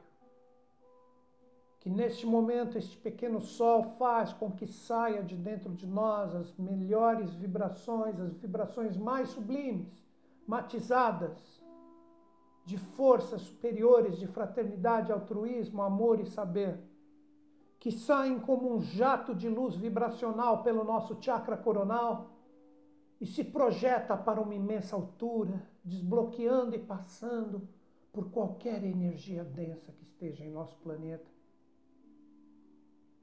Que 1.81 1.89
neste 1.89 2.27
momento 2.27 2.77
este 2.77 2.99
pequeno 2.99 3.41
sol 3.41 3.83
faz 3.99 4.35
com 4.35 4.53
que 4.53 4.67
saia 4.67 5.23
de 5.23 5.35
dentro 5.35 5.73
de 5.73 5.87
nós 5.87 6.35
as 6.35 6.55
melhores 6.59 7.35
vibrações, 7.35 8.21
as 8.21 8.35
vibrações 8.35 8.99
mais 8.99 9.31
sublimes, 9.31 10.05
matizadas, 10.47 11.63
de 12.67 12.77
forças 12.77 13.41
superiores 13.41 14.19
de 14.19 14.27
fraternidade, 14.27 15.11
altruísmo, 15.11 15.81
amor 15.81 16.21
e 16.21 16.27
saber, 16.27 16.79
que 17.81 17.91
saem 17.91 18.39
como 18.39 18.73
um 18.73 18.81
jato 18.81 19.35
de 19.35 19.49
luz 19.49 19.75
vibracional 19.75 20.63
pelo 20.63 20.85
nosso 20.85 21.21
chakra 21.21 21.57
coronal 21.57 22.31
e 23.21 23.27
se 23.27 23.43
projeta 23.43 24.17
para 24.17 24.41
uma 24.41 24.55
imensa 24.55 24.95
altura, 24.95 25.67
desbloqueando 25.85 26.77
e 26.77 26.79
passando 26.79 27.67
por 28.13 28.31
qualquer 28.31 28.85
energia 28.85 29.43
densa 29.43 29.91
que 29.93 30.05
esteja 30.05 30.45
em 30.45 30.51
nosso 30.53 30.77
planeta. 30.77 31.29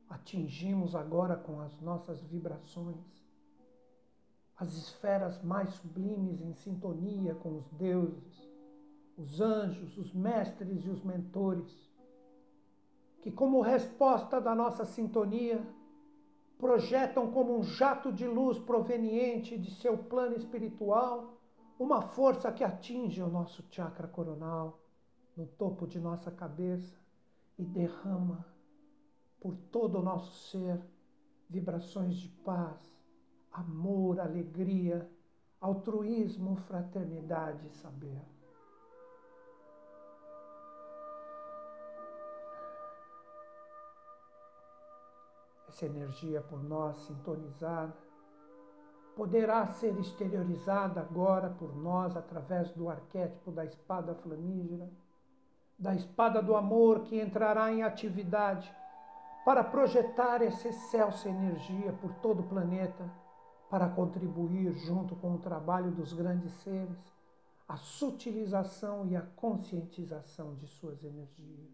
Atingimos 0.09 0.95
agora 0.95 1.37
com 1.37 1.61
as 1.61 1.79
nossas 1.79 2.21
vibrações 2.23 3.27
as 4.57 4.73
esferas 4.73 5.41
mais 5.43 5.69
sublimes 5.75 6.41
em 6.41 6.51
sintonia 6.55 7.35
com 7.35 7.57
os 7.57 7.69
deuses, 7.73 8.49
os 9.15 9.39
anjos, 9.39 9.95
os 9.97 10.11
mestres 10.13 10.83
e 10.83 10.89
os 10.89 11.03
mentores, 11.03 11.87
que, 13.27 13.31
como 13.31 13.59
resposta 13.59 14.39
da 14.39 14.55
nossa 14.55 14.85
sintonia, 14.85 15.61
projetam 16.57 17.29
como 17.29 17.59
um 17.59 17.61
jato 17.61 18.09
de 18.09 18.25
luz 18.25 18.57
proveniente 18.57 19.57
de 19.57 19.69
seu 19.69 19.97
plano 19.97 20.37
espiritual 20.37 21.33
uma 21.77 22.01
força 22.01 22.53
que 22.53 22.63
atinge 22.63 23.21
o 23.21 23.27
nosso 23.27 23.65
chakra 23.69 24.07
coronal, 24.07 24.79
no 25.35 25.45
topo 25.45 25.85
de 25.85 25.99
nossa 25.99 26.31
cabeça, 26.31 26.97
e 27.57 27.65
derrama 27.65 28.45
por 29.41 29.57
todo 29.73 29.99
o 29.99 30.01
nosso 30.01 30.33
ser 30.49 30.79
vibrações 31.49 32.15
de 32.15 32.29
paz, 32.29 32.79
amor, 33.51 34.21
alegria, 34.21 35.05
altruísmo, 35.59 36.55
fraternidade 36.55 37.67
e 37.67 37.71
saber. 37.71 38.36
Essa 45.77 45.85
energia 45.85 46.41
por 46.41 46.63
nós 46.63 46.97
sintonizada 47.05 47.95
poderá 49.15 49.67
ser 49.67 49.95
exteriorizada 49.99 50.99
agora 51.01 51.51
por 51.51 51.75
nós 51.75 52.17
através 52.17 52.71
do 52.71 52.89
arquétipo 52.89 53.51
da 53.51 53.63
espada 53.63 54.15
flamígera, 54.15 54.89
da 55.77 55.93
espada 55.93 56.41
do 56.41 56.55
amor 56.55 57.01
que 57.01 57.21
entrará 57.21 57.71
em 57.71 57.83
atividade 57.83 58.75
para 59.45 59.63
projetar 59.63 60.41
essa 60.41 60.67
excelsa 60.67 61.29
energia 61.29 61.93
por 62.01 62.11
todo 62.23 62.39
o 62.39 62.47
planeta, 62.47 63.07
para 63.69 63.87
contribuir, 63.87 64.73
junto 64.73 65.15
com 65.15 65.35
o 65.35 65.39
trabalho 65.39 65.91
dos 65.91 66.11
grandes 66.11 66.53
seres, 66.63 66.97
à 67.67 67.77
sutilização 67.77 69.05
e 69.05 69.15
à 69.15 69.21
conscientização 69.21 70.55
de 70.55 70.65
suas 70.65 71.03
energias. 71.03 71.69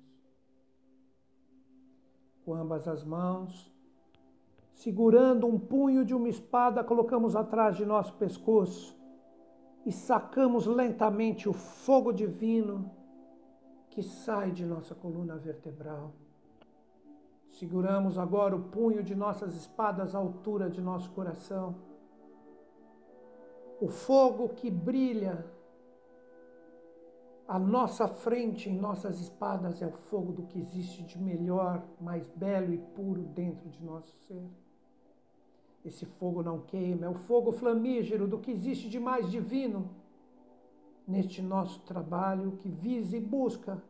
Com 2.44 2.54
ambas 2.54 2.86
as 2.86 3.06
mãos, 3.06 3.73
segurando 4.74 5.48
um 5.48 5.58
punho 5.58 6.04
de 6.04 6.14
uma 6.14 6.30
espada, 6.30 6.84
colocamos 6.84 7.36
atrás 7.36 7.78
de 7.78 7.86
nosso 7.86 8.14
pescoço 8.16 8.98
e 9.86 9.92
sacamos 9.92 10.66
lentamente 10.66 11.48
o 11.48 11.54
fogo 11.54 12.12
divino 12.12 12.92
que 13.90 14.02
sai 14.02 14.52
de 14.52 14.66
nossa 14.66 14.96
coluna 14.96 15.38
vertebral 15.38 16.14
Seguramos 17.54 18.18
agora 18.18 18.56
o 18.56 18.64
punho 18.64 19.04
de 19.04 19.14
nossas 19.14 19.56
espadas 19.56 20.16
à 20.16 20.18
altura 20.18 20.72
de 20.72 20.82
nosso 20.82 21.12
coração. 21.12 21.76
O 23.80 23.88
fogo 23.88 24.50
que 24.50 24.72
brilha 24.72 25.46
à 27.48 27.60
nossa 27.60 28.08
frente 28.08 28.72
em 28.72 28.76
nossas 28.76 29.20
espadas 29.20 29.84
é 29.84 29.86
o 29.86 29.92
fogo 29.92 30.32
do 30.32 30.44
que 30.48 30.60
existe 30.60 31.04
de 31.04 31.20
melhor, 31.20 31.84
mais 32.02 32.28
belo 32.30 32.74
e 32.74 32.80
puro 32.80 33.22
dentro 33.22 33.70
de 33.70 33.84
nosso 33.84 34.16
ser. 34.22 34.50
Esse 35.86 36.06
fogo 36.06 36.42
não 36.42 36.62
queima, 36.62 37.06
é 37.06 37.10
o 37.10 37.14
fogo 37.14 37.52
flamígero 37.52 38.28
do 38.28 38.40
que 38.40 38.52
existe 38.52 38.90
de 38.90 39.00
mais 39.00 39.30
divino 39.30 39.90
neste 41.06 41.42
nosso 41.42 41.82
trabalho 41.82 42.54
que 42.54 42.70
visa 42.70 43.18
e 43.18 43.20
busca 43.20 43.82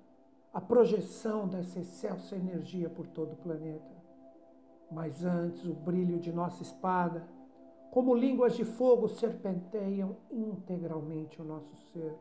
a 0.51 0.59
projeção 0.59 1.47
dessa 1.47 1.79
excelsa 1.79 2.35
energia 2.35 2.89
por 2.89 3.07
todo 3.07 3.33
o 3.33 3.37
planeta. 3.37 3.93
Mas 4.91 5.23
antes, 5.23 5.65
o 5.65 5.73
brilho 5.73 6.19
de 6.19 6.31
nossa 6.31 6.61
espada, 6.61 7.27
como 7.91 8.15
línguas 8.15 8.55
de 8.55 8.63
fogo, 8.63 9.07
serpenteiam 9.07 10.15
integralmente 10.31 11.41
o 11.41 11.45
nosso 11.45 11.75
ser, 11.91 12.15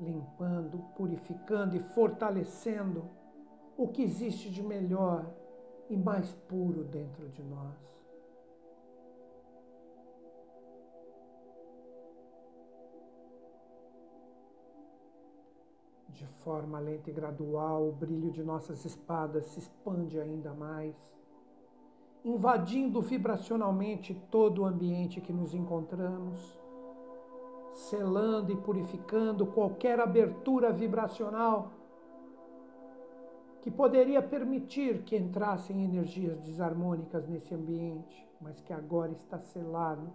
limpando, 0.00 0.78
purificando 0.96 1.76
e 1.76 1.80
fortalecendo 1.80 3.04
o 3.76 3.88
que 3.88 4.02
existe 4.02 4.50
de 4.50 4.62
melhor 4.62 5.26
e 5.88 5.96
mais 5.96 6.32
puro 6.48 6.84
dentro 6.84 7.28
de 7.28 7.42
nós. 7.42 8.01
De 16.12 16.26
forma 16.44 16.78
lenta 16.78 17.10
e 17.10 17.12
gradual, 17.12 17.88
o 17.88 17.92
brilho 17.92 18.30
de 18.30 18.42
nossas 18.42 18.84
espadas 18.84 19.46
se 19.46 19.60
expande 19.60 20.20
ainda 20.20 20.52
mais, 20.52 20.94
invadindo 22.24 23.00
vibracionalmente 23.00 24.14
todo 24.30 24.62
o 24.62 24.64
ambiente 24.66 25.20
que 25.20 25.32
nos 25.32 25.54
encontramos, 25.54 26.38
selando 27.72 28.52
e 28.52 28.56
purificando 28.56 29.46
qualquer 29.46 29.98
abertura 29.98 30.70
vibracional 30.72 31.72
que 33.62 33.70
poderia 33.70 34.20
permitir 34.20 35.02
que 35.04 35.16
entrassem 35.16 35.84
energias 35.84 36.38
desarmônicas 36.40 37.28
nesse 37.28 37.54
ambiente, 37.54 38.28
mas 38.40 38.60
que 38.60 38.72
agora 38.72 39.12
está 39.12 39.38
selado 39.38 40.12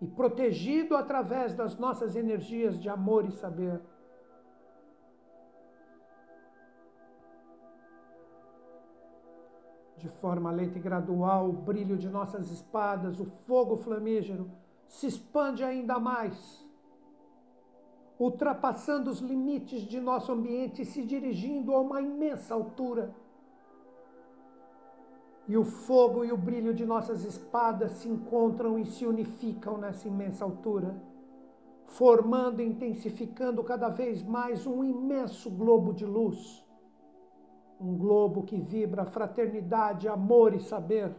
e 0.00 0.06
protegido 0.06 0.96
através 0.96 1.54
das 1.54 1.78
nossas 1.78 2.16
energias 2.16 2.80
de 2.80 2.88
amor 2.88 3.26
e 3.26 3.30
saber. 3.30 3.80
De 9.98 10.08
forma 10.08 10.52
lenta 10.52 10.78
e 10.78 10.80
gradual, 10.80 11.48
o 11.48 11.52
brilho 11.52 11.96
de 11.96 12.08
nossas 12.08 12.52
espadas, 12.52 13.18
o 13.18 13.26
fogo 13.46 13.76
flamígero, 13.76 14.48
se 14.86 15.08
expande 15.08 15.64
ainda 15.64 15.98
mais, 15.98 16.64
ultrapassando 18.16 19.10
os 19.10 19.18
limites 19.18 19.82
de 19.82 20.00
nosso 20.00 20.30
ambiente 20.30 20.82
e 20.82 20.84
se 20.84 21.02
dirigindo 21.02 21.74
a 21.74 21.80
uma 21.80 22.00
imensa 22.00 22.54
altura. 22.54 23.12
E 25.48 25.56
o 25.56 25.64
fogo 25.64 26.24
e 26.24 26.30
o 26.30 26.36
brilho 26.36 26.72
de 26.72 26.86
nossas 26.86 27.24
espadas 27.24 27.90
se 27.92 28.08
encontram 28.08 28.78
e 28.78 28.86
se 28.86 29.04
unificam 29.04 29.78
nessa 29.78 30.06
imensa 30.06 30.44
altura, 30.44 30.94
formando 31.86 32.60
e 32.60 32.66
intensificando 32.66 33.64
cada 33.64 33.88
vez 33.88 34.22
mais 34.22 34.64
um 34.64 34.84
imenso 34.84 35.50
globo 35.50 35.92
de 35.92 36.04
luz 36.04 36.67
um 37.80 37.96
globo 37.96 38.42
que 38.42 38.58
vibra 38.58 39.04
fraternidade, 39.04 40.08
amor 40.08 40.54
e 40.54 40.60
saber. 40.60 41.14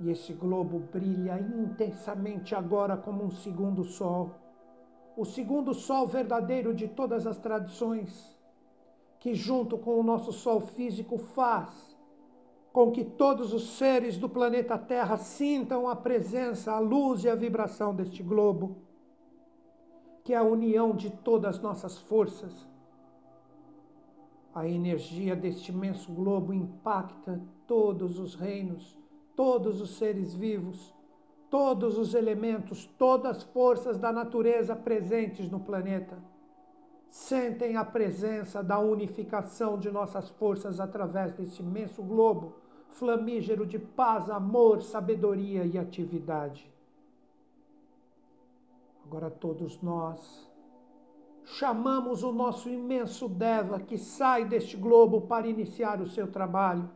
E 0.00 0.10
esse 0.10 0.32
globo 0.32 0.78
brilha 0.78 1.40
intensamente 1.40 2.54
agora 2.54 2.96
como 2.96 3.24
um 3.24 3.30
segundo 3.30 3.82
sol, 3.84 4.30
o 5.16 5.24
segundo 5.24 5.74
sol 5.74 6.06
verdadeiro 6.06 6.74
de 6.74 6.86
todas 6.86 7.26
as 7.26 7.38
tradições, 7.38 8.36
que 9.18 9.34
junto 9.34 9.76
com 9.76 9.98
o 9.98 10.02
nosso 10.02 10.32
sol 10.32 10.60
físico 10.60 11.18
faz 11.18 11.96
com 12.72 12.92
que 12.92 13.02
todos 13.02 13.52
os 13.52 13.76
seres 13.76 14.16
do 14.18 14.28
planeta 14.28 14.78
Terra 14.78 15.16
sintam 15.16 15.88
a 15.88 15.96
presença, 15.96 16.70
a 16.70 16.78
luz 16.78 17.24
e 17.24 17.28
a 17.28 17.34
vibração 17.34 17.92
deste 17.92 18.22
globo, 18.22 18.76
que 20.22 20.32
é 20.32 20.36
a 20.36 20.42
união 20.42 20.94
de 20.94 21.10
todas 21.10 21.56
as 21.56 21.62
nossas 21.62 21.98
forças 21.98 22.68
a 24.58 24.68
energia 24.68 25.36
deste 25.36 25.70
imenso 25.70 26.12
globo 26.12 26.52
impacta 26.52 27.40
todos 27.66 28.18
os 28.18 28.34
reinos, 28.34 28.98
todos 29.36 29.80
os 29.80 29.96
seres 29.96 30.34
vivos, 30.34 30.94
todos 31.48 31.96
os 31.96 32.14
elementos, 32.14 32.86
todas 32.98 33.38
as 33.38 33.42
forças 33.44 33.98
da 33.98 34.12
natureza 34.12 34.74
presentes 34.74 35.50
no 35.50 35.60
planeta 35.60 36.18
sentem 37.10 37.76
a 37.76 37.84
presença 37.84 38.62
da 38.62 38.78
unificação 38.78 39.78
de 39.78 39.90
nossas 39.90 40.28
forças 40.30 40.78
através 40.78 41.32
desse 41.32 41.62
imenso 41.62 42.02
globo 42.02 42.56
flamígero 42.90 43.66
de 43.66 43.78
paz, 43.78 44.28
amor, 44.28 44.82
sabedoria 44.82 45.64
e 45.64 45.78
atividade. 45.78 46.70
Agora 49.04 49.30
todos 49.30 49.80
nós 49.80 50.47
chamamos 51.56 52.22
o 52.22 52.32
nosso 52.32 52.68
imenso 52.68 53.28
Deva 53.28 53.80
que 53.80 53.96
sai 53.96 54.44
deste 54.44 54.76
globo 54.76 55.22
para 55.22 55.46
iniciar 55.46 56.00
o 56.00 56.06
seu 56.06 56.26
trabalho, 56.30 56.90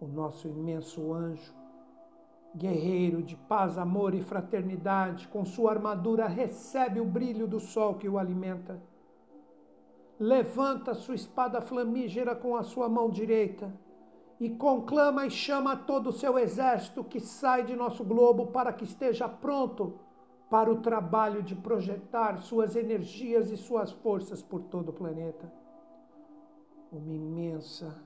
o 0.00 0.06
nosso 0.06 0.46
imenso 0.46 1.12
anjo, 1.12 1.54
guerreiro 2.54 3.22
de 3.22 3.36
paz, 3.36 3.78
amor 3.78 4.14
e 4.14 4.20
fraternidade, 4.20 5.28
com 5.28 5.44
sua 5.44 5.72
armadura 5.72 6.26
recebe 6.26 7.00
o 7.00 7.04
brilho 7.04 7.46
do 7.46 7.58
sol 7.58 7.94
que 7.94 8.08
o 8.08 8.18
alimenta. 8.18 8.80
Levanta 10.20 10.94
sua 10.94 11.14
espada 11.14 11.60
flamígera 11.60 12.34
com 12.34 12.56
a 12.56 12.62
sua 12.62 12.88
mão 12.88 13.08
direita 13.08 13.72
e 14.40 14.50
conclama 14.50 15.26
e 15.26 15.30
chama 15.30 15.76
todo 15.76 16.08
o 16.08 16.12
seu 16.12 16.38
exército 16.38 17.02
que 17.02 17.20
sai 17.20 17.64
de 17.64 17.74
nosso 17.74 18.04
globo 18.04 18.48
para 18.48 18.72
que 18.72 18.84
esteja 18.84 19.28
pronto 19.28 19.98
para 20.50 20.70
o 20.70 20.80
trabalho 20.80 21.42
de 21.42 21.54
projetar 21.54 22.38
suas 22.38 22.74
energias 22.74 23.50
e 23.50 23.56
suas 23.56 23.90
forças 23.90 24.42
por 24.42 24.62
todo 24.62 24.88
o 24.88 24.92
planeta. 24.92 25.52
Uma 26.90 27.12
imensa 27.12 28.02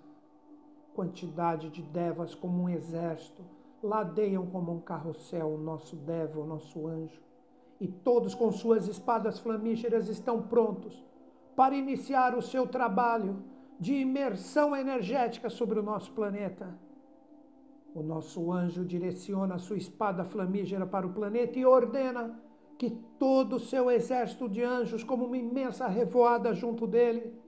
quantidade 0.92 1.70
de 1.70 1.82
devas, 1.82 2.34
como 2.34 2.64
um 2.64 2.68
exército, 2.68 3.44
ladeiam 3.82 4.46
como 4.46 4.72
um 4.72 4.80
carrossel 4.80 5.54
o 5.54 5.58
nosso 5.58 5.96
deva, 5.96 6.40
o 6.40 6.46
nosso 6.46 6.86
anjo, 6.86 7.20
e 7.80 7.88
todos 7.88 8.34
com 8.34 8.50
suas 8.50 8.86
espadas 8.88 9.38
flamígeras 9.38 10.08
estão 10.08 10.42
prontos 10.42 11.04
para 11.56 11.74
iniciar 11.74 12.36
o 12.36 12.42
seu 12.42 12.66
trabalho 12.66 13.42
de 13.78 13.94
imersão 13.94 14.74
energética 14.76 15.48
sobre 15.48 15.78
o 15.78 15.82
nosso 15.82 16.12
planeta 16.12 16.78
o 17.94 18.02
nosso 18.02 18.50
anjo 18.50 18.84
direciona 18.84 19.58
sua 19.58 19.76
espada 19.76 20.24
flamígera 20.24 20.86
para 20.86 21.06
o 21.06 21.12
planeta 21.12 21.58
e 21.58 21.66
ordena 21.66 22.40
que 22.78 22.90
todo 23.18 23.56
o 23.56 23.60
seu 23.60 23.90
exército 23.90 24.48
de 24.48 24.62
anjos, 24.62 25.04
como 25.04 25.26
uma 25.26 25.36
imensa 25.36 25.86
revoada 25.86 26.52
junto 26.54 26.86
dele, 26.86 27.38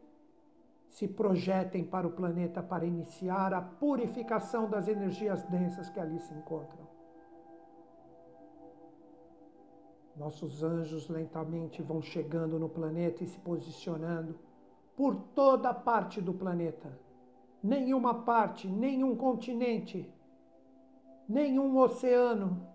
se 0.89 1.09
projetem 1.09 1.83
para 1.83 2.07
o 2.07 2.13
planeta 2.13 2.63
para 2.63 2.87
iniciar 2.87 3.53
a 3.53 3.61
purificação 3.61 4.69
das 4.69 4.87
energias 4.87 5.43
densas 5.45 5.91
que 5.91 5.99
ali 5.99 6.21
se 6.21 6.33
encontram. 6.33 6.87
Nossos 10.17 10.63
anjos 10.63 11.09
lentamente 11.09 11.83
vão 11.83 12.01
chegando 12.01 12.57
no 12.57 12.69
planeta 12.69 13.25
e 13.25 13.27
se 13.27 13.41
posicionando 13.41 14.39
por 14.95 15.17
toda 15.35 15.71
a 15.71 15.75
parte 15.75 16.21
do 16.21 16.33
planeta. 16.33 16.97
Nenhuma 17.61 18.23
parte, 18.23 18.69
nenhum 18.69 19.17
continente 19.17 20.14
nenhum 21.29 21.77
oceano. 21.79 22.67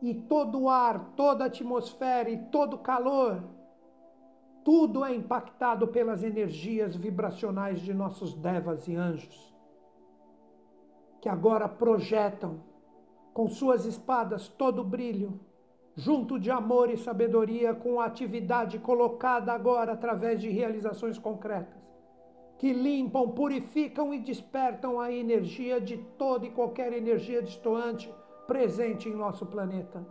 E 0.00 0.14
todo 0.14 0.62
o 0.62 0.68
ar, 0.68 1.12
toda 1.16 1.44
a 1.44 1.46
atmosfera 1.46 2.28
e 2.28 2.36
todo 2.36 2.74
o 2.74 2.78
calor, 2.78 3.42
tudo 4.64 5.04
é 5.04 5.14
impactado 5.14 5.88
pelas 5.88 6.24
energias 6.24 6.96
vibracionais 6.96 7.80
de 7.80 7.94
nossos 7.94 8.34
devas 8.34 8.88
e 8.88 8.96
anjos, 8.96 9.54
que 11.20 11.28
agora 11.28 11.68
projetam 11.68 12.60
com 13.32 13.48
suas 13.48 13.86
espadas 13.86 14.48
todo 14.48 14.82
o 14.82 14.84
brilho, 14.84 15.40
junto 15.94 16.38
de 16.38 16.50
amor 16.50 16.90
e 16.90 16.96
sabedoria, 16.96 17.74
com 17.74 18.00
a 18.00 18.06
atividade 18.06 18.78
colocada 18.78 19.52
agora 19.52 19.92
através 19.92 20.40
de 20.40 20.48
realizações 20.48 21.18
concretas 21.18 21.81
que 22.62 22.72
limpam, 22.72 23.28
purificam 23.28 24.14
e 24.14 24.20
despertam 24.20 25.00
a 25.00 25.10
energia 25.10 25.80
de 25.80 25.98
toda 26.16 26.46
e 26.46 26.50
qualquer 26.52 26.92
energia 26.92 27.42
distoante 27.42 28.08
presente 28.46 29.08
em 29.08 29.16
nosso 29.16 29.44
planeta. 29.44 30.06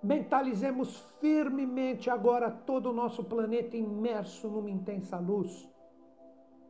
Mentalizemos 0.00 0.96
firmemente 1.20 2.08
agora 2.08 2.48
todo 2.48 2.90
o 2.90 2.92
nosso 2.92 3.24
planeta 3.24 3.76
imerso 3.76 4.46
numa 4.46 4.70
intensa 4.70 5.18
luz, 5.18 5.68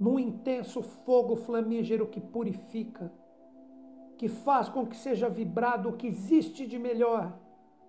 num 0.00 0.18
intenso 0.18 0.80
fogo 0.80 1.36
flamígero 1.36 2.06
que 2.06 2.18
purifica, 2.18 3.12
que 4.16 4.26
faz 4.26 4.70
com 4.70 4.86
que 4.86 4.96
seja 4.96 5.28
vibrado 5.28 5.90
o 5.90 5.96
que 5.98 6.06
existe 6.06 6.66
de 6.66 6.78
melhor, 6.78 7.38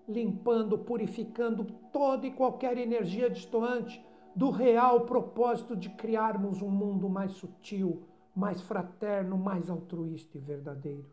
limpando, 0.06 0.76
purificando 0.76 1.64
toda 1.90 2.26
e 2.26 2.32
qualquer 2.32 2.76
energia 2.76 3.30
distoante 3.30 4.05
do 4.36 4.50
real 4.50 5.06
propósito 5.06 5.74
de 5.74 5.88
criarmos 5.88 6.60
um 6.60 6.68
mundo 6.68 7.08
mais 7.08 7.32
sutil, 7.32 8.02
mais 8.34 8.60
fraterno, 8.60 9.38
mais 9.38 9.70
altruísta 9.70 10.36
e 10.36 10.40
verdadeiro. 10.42 11.10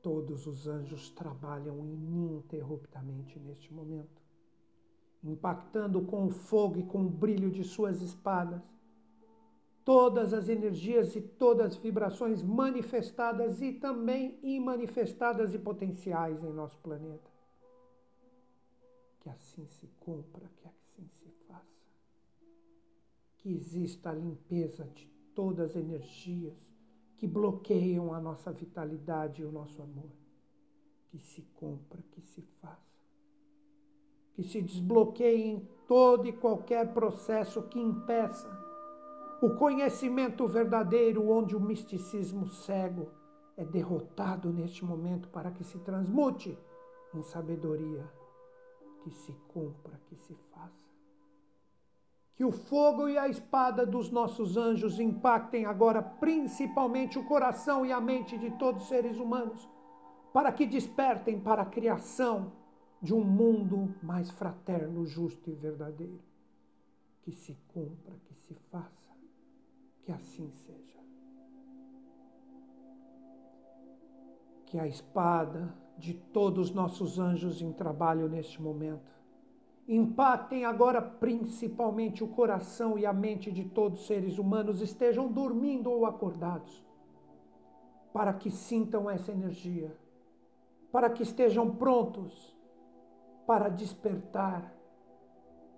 Todos 0.00 0.46
os 0.46 0.68
anjos 0.68 1.10
trabalham 1.10 1.84
ininterruptamente 1.84 3.40
neste 3.40 3.74
momento, 3.74 4.22
impactando 5.22 6.00
com 6.02 6.26
o 6.26 6.30
fogo 6.30 6.78
e 6.78 6.84
com 6.84 7.04
o 7.04 7.10
brilho 7.10 7.50
de 7.50 7.64
suas 7.64 8.00
espadas 8.00 8.62
todas 9.84 10.32
as 10.32 10.48
energias 10.48 11.16
e 11.16 11.20
todas 11.20 11.72
as 11.72 11.76
vibrações 11.76 12.40
manifestadas 12.40 13.60
e 13.60 13.72
também 13.72 14.38
imanifestadas 14.42 15.52
e 15.52 15.58
potenciais 15.58 16.44
em 16.44 16.52
nosso 16.52 16.78
planeta 16.78 17.39
que 19.20 19.28
assim 19.28 19.66
se 19.66 19.86
cumpra, 20.00 20.50
que 20.56 20.66
assim 20.66 21.06
se 21.06 21.30
faça. 21.46 21.86
Que 23.36 23.52
exista 23.52 24.10
a 24.10 24.14
limpeza 24.14 24.84
de 24.86 25.06
todas 25.34 25.70
as 25.70 25.76
energias 25.76 26.56
que 27.16 27.26
bloqueiam 27.26 28.14
a 28.14 28.20
nossa 28.20 28.50
vitalidade 28.50 29.42
e 29.42 29.44
o 29.44 29.52
nosso 29.52 29.82
amor. 29.82 30.10
Que 31.10 31.18
se 31.18 31.42
cumpra, 31.54 32.02
que 32.10 32.20
se 32.22 32.40
faça. 32.60 32.98
Que 34.32 34.42
se 34.42 34.62
desbloqueiem 34.62 35.68
todo 35.86 36.26
e 36.26 36.32
qualquer 36.32 36.94
processo 36.94 37.62
que 37.64 37.78
impeça 37.78 38.48
o 39.42 39.50
conhecimento 39.56 40.46
verdadeiro, 40.46 41.30
onde 41.30 41.56
o 41.56 41.60
misticismo 41.60 42.46
cego 42.46 43.08
é 43.56 43.64
derrotado 43.64 44.52
neste 44.52 44.84
momento 44.84 45.28
para 45.28 45.50
que 45.50 45.64
se 45.64 45.78
transmute 45.78 46.58
em 47.14 47.22
sabedoria 47.22 48.19
que 49.02 49.10
se 49.10 49.32
cumpra, 49.48 50.00
que 50.06 50.16
se 50.16 50.34
faça. 50.52 50.90
Que 52.34 52.44
o 52.44 52.52
fogo 52.52 53.08
e 53.08 53.18
a 53.18 53.28
espada 53.28 53.84
dos 53.84 54.10
nossos 54.10 54.56
anjos 54.56 54.98
impactem 54.98 55.66
agora 55.66 56.02
principalmente 56.02 57.18
o 57.18 57.24
coração 57.24 57.84
e 57.84 57.92
a 57.92 58.00
mente 58.00 58.38
de 58.38 58.50
todos 58.52 58.82
os 58.82 58.88
seres 58.88 59.18
humanos, 59.18 59.68
para 60.32 60.52
que 60.52 60.66
despertem 60.66 61.40
para 61.40 61.62
a 61.62 61.66
criação 61.66 62.52
de 63.02 63.14
um 63.14 63.24
mundo 63.24 63.94
mais 64.02 64.30
fraterno, 64.30 65.06
justo 65.06 65.50
e 65.50 65.54
verdadeiro. 65.54 66.20
Que 67.22 67.32
se 67.32 67.56
cumpra, 67.68 68.14
que 68.24 68.34
se 68.34 68.54
faça, 68.70 69.12
que 70.02 70.12
assim 70.12 70.50
seja. 70.50 70.98
Que 74.66 74.78
a 74.78 74.86
espada 74.86 75.74
de 76.00 76.14
todos 76.14 76.70
os 76.70 76.74
nossos 76.74 77.18
anjos 77.18 77.60
em 77.60 77.72
trabalho 77.72 78.28
neste 78.28 78.60
momento. 78.60 79.20
Impactem 79.86 80.64
agora 80.64 81.02
principalmente 81.02 82.24
o 82.24 82.28
coração 82.28 82.98
e 82.98 83.04
a 83.04 83.12
mente 83.12 83.52
de 83.52 83.64
todos 83.64 84.00
os 84.00 84.06
seres 84.06 84.38
humanos, 84.38 84.80
estejam 84.80 85.30
dormindo 85.30 85.90
ou 85.90 86.06
acordados, 86.06 86.84
para 88.12 88.32
que 88.32 88.50
sintam 88.50 89.10
essa 89.10 89.30
energia, 89.30 89.94
para 90.90 91.10
que 91.10 91.22
estejam 91.22 91.70
prontos 91.70 92.56
para 93.46 93.68
despertar 93.68 94.72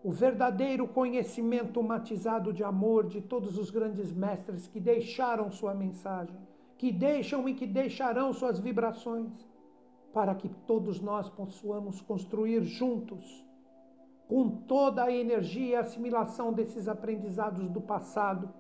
o 0.04 0.10
verdadeiro 0.10 0.86
conhecimento 0.86 1.82
matizado 1.82 2.52
de 2.52 2.62
amor 2.62 3.06
de 3.06 3.20
todos 3.20 3.56
os 3.56 3.70
grandes 3.70 4.12
mestres 4.12 4.66
que 4.68 4.80
deixaram 4.80 5.50
sua 5.50 5.74
mensagem, 5.74 6.36
que 6.76 6.92
deixam 6.92 7.48
e 7.48 7.54
que 7.54 7.66
deixarão 7.66 8.32
suas 8.32 8.58
vibrações 8.58 9.51
para 10.12 10.34
que 10.34 10.48
todos 10.66 11.00
nós 11.00 11.28
possamos 11.30 12.00
construir 12.00 12.62
juntos, 12.62 13.46
com 14.28 14.48
toda 14.48 15.04
a 15.04 15.12
energia 15.12 15.66
e 15.66 15.74
assimilação 15.74 16.52
desses 16.52 16.86
aprendizados 16.86 17.68
do 17.68 17.80
passado, 17.80 18.52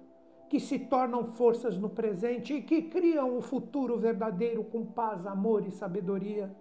que 0.48 0.58
se 0.60 0.78
tornam 0.78 1.24
forças 1.24 1.78
no 1.78 1.88
presente 1.88 2.54
e 2.54 2.62
que 2.62 2.82
criam 2.82 3.38
o 3.38 3.40
futuro 3.40 3.98
verdadeiro 3.98 4.64
com 4.64 4.84
paz, 4.84 5.26
amor 5.26 5.66
e 5.66 5.70
sabedoria. 5.70 6.54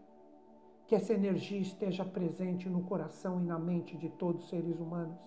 Que 0.88 0.95
essa 0.95 1.13
energia 1.13 1.60
esteja 1.60 2.06
presente 2.06 2.69
no 2.69 2.84
coração 2.84 3.41
e 3.41 3.45
na 3.45 3.60
mente 3.60 3.97
de 3.97 4.10
todos 4.10 4.43
os 4.43 4.49
seres 4.49 4.80
humanos, 4.80 5.17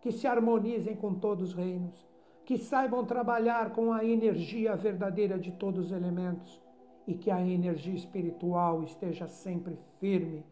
que 0.00 0.10
se 0.10 0.26
harmonizem 0.26 0.96
com 0.96 1.14
todos 1.14 1.50
os 1.50 1.54
reinos, 1.54 2.08
que 2.44 2.58
saibam 2.58 3.04
trabalhar 3.04 3.72
com 3.72 3.92
a 3.92 4.04
energia 4.04 4.76
verdadeira 4.76 5.38
de 5.38 5.52
todos 5.52 5.86
os 5.86 5.92
elementos 5.92 6.60
e 7.10 7.14
que 7.14 7.28
a 7.28 7.44
energia 7.44 7.92
espiritual 7.92 8.84
esteja 8.84 9.26
sempre 9.26 9.76
firme, 9.98 10.46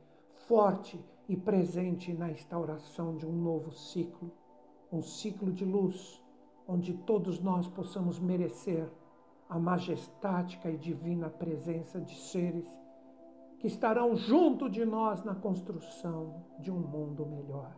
forte 0.48 0.98
e 1.28 1.36
presente 1.36 2.12
na 2.12 2.32
instauração 2.32 3.16
de 3.16 3.24
um 3.24 3.30
novo 3.30 3.70
ciclo, 3.70 4.32
um 4.90 5.00
ciclo 5.00 5.52
de 5.52 5.64
luz, 5.64 6.20
onde 6.66 6.94
todos 6.94 7.38
nós 7.38 7.68
possamos 7.68 8.18
merecer 8.18 8.90
a 9.48 9.56
majestática 9.56 10.68
e 10.68 10.76
divina 10.76 11.30
presença 11.30 12.00
de 12.00 12.16
seres 12.16 12.66
que 13.60 13.68
estarão 13.68 14.16
junto 14.16 14.68
de 14.68 14.84
nós 14.84 15.22
na 15.22 15.36
construção 15.36 16.44
de 16.58 16.72
um 16.72 16.80
mundo 16.80 17.24
melhor. 17.24 17.72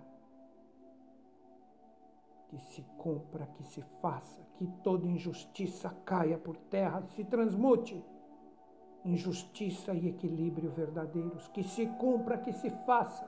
Que 2.49 2.57
se 2.57 2.83
cumpra, 2.97 3.45
que 3.45 3.63
se 3.63 3.83
faça, 4.01 4.43
que 4.55 4.67
toda 4.83 5.07
injustiça 5.07 5.91
caia 6.07 6.39
por 6.39 6.57
terra, 6.57 7.03
se 7.09 7.23
transmute 7.25 8.03
em 9.05 9.17
justiça 9.17 9.95
e 9.95 10.09
equilíbrio 10.09 10.71
verdadeiros, 10.71 11.49
que 11.49 11.63
se 11.63 11.87
cumpra, 11.87 12.39
que 12.39 12.53
se 12.53 12.71
faça 12.87 13.27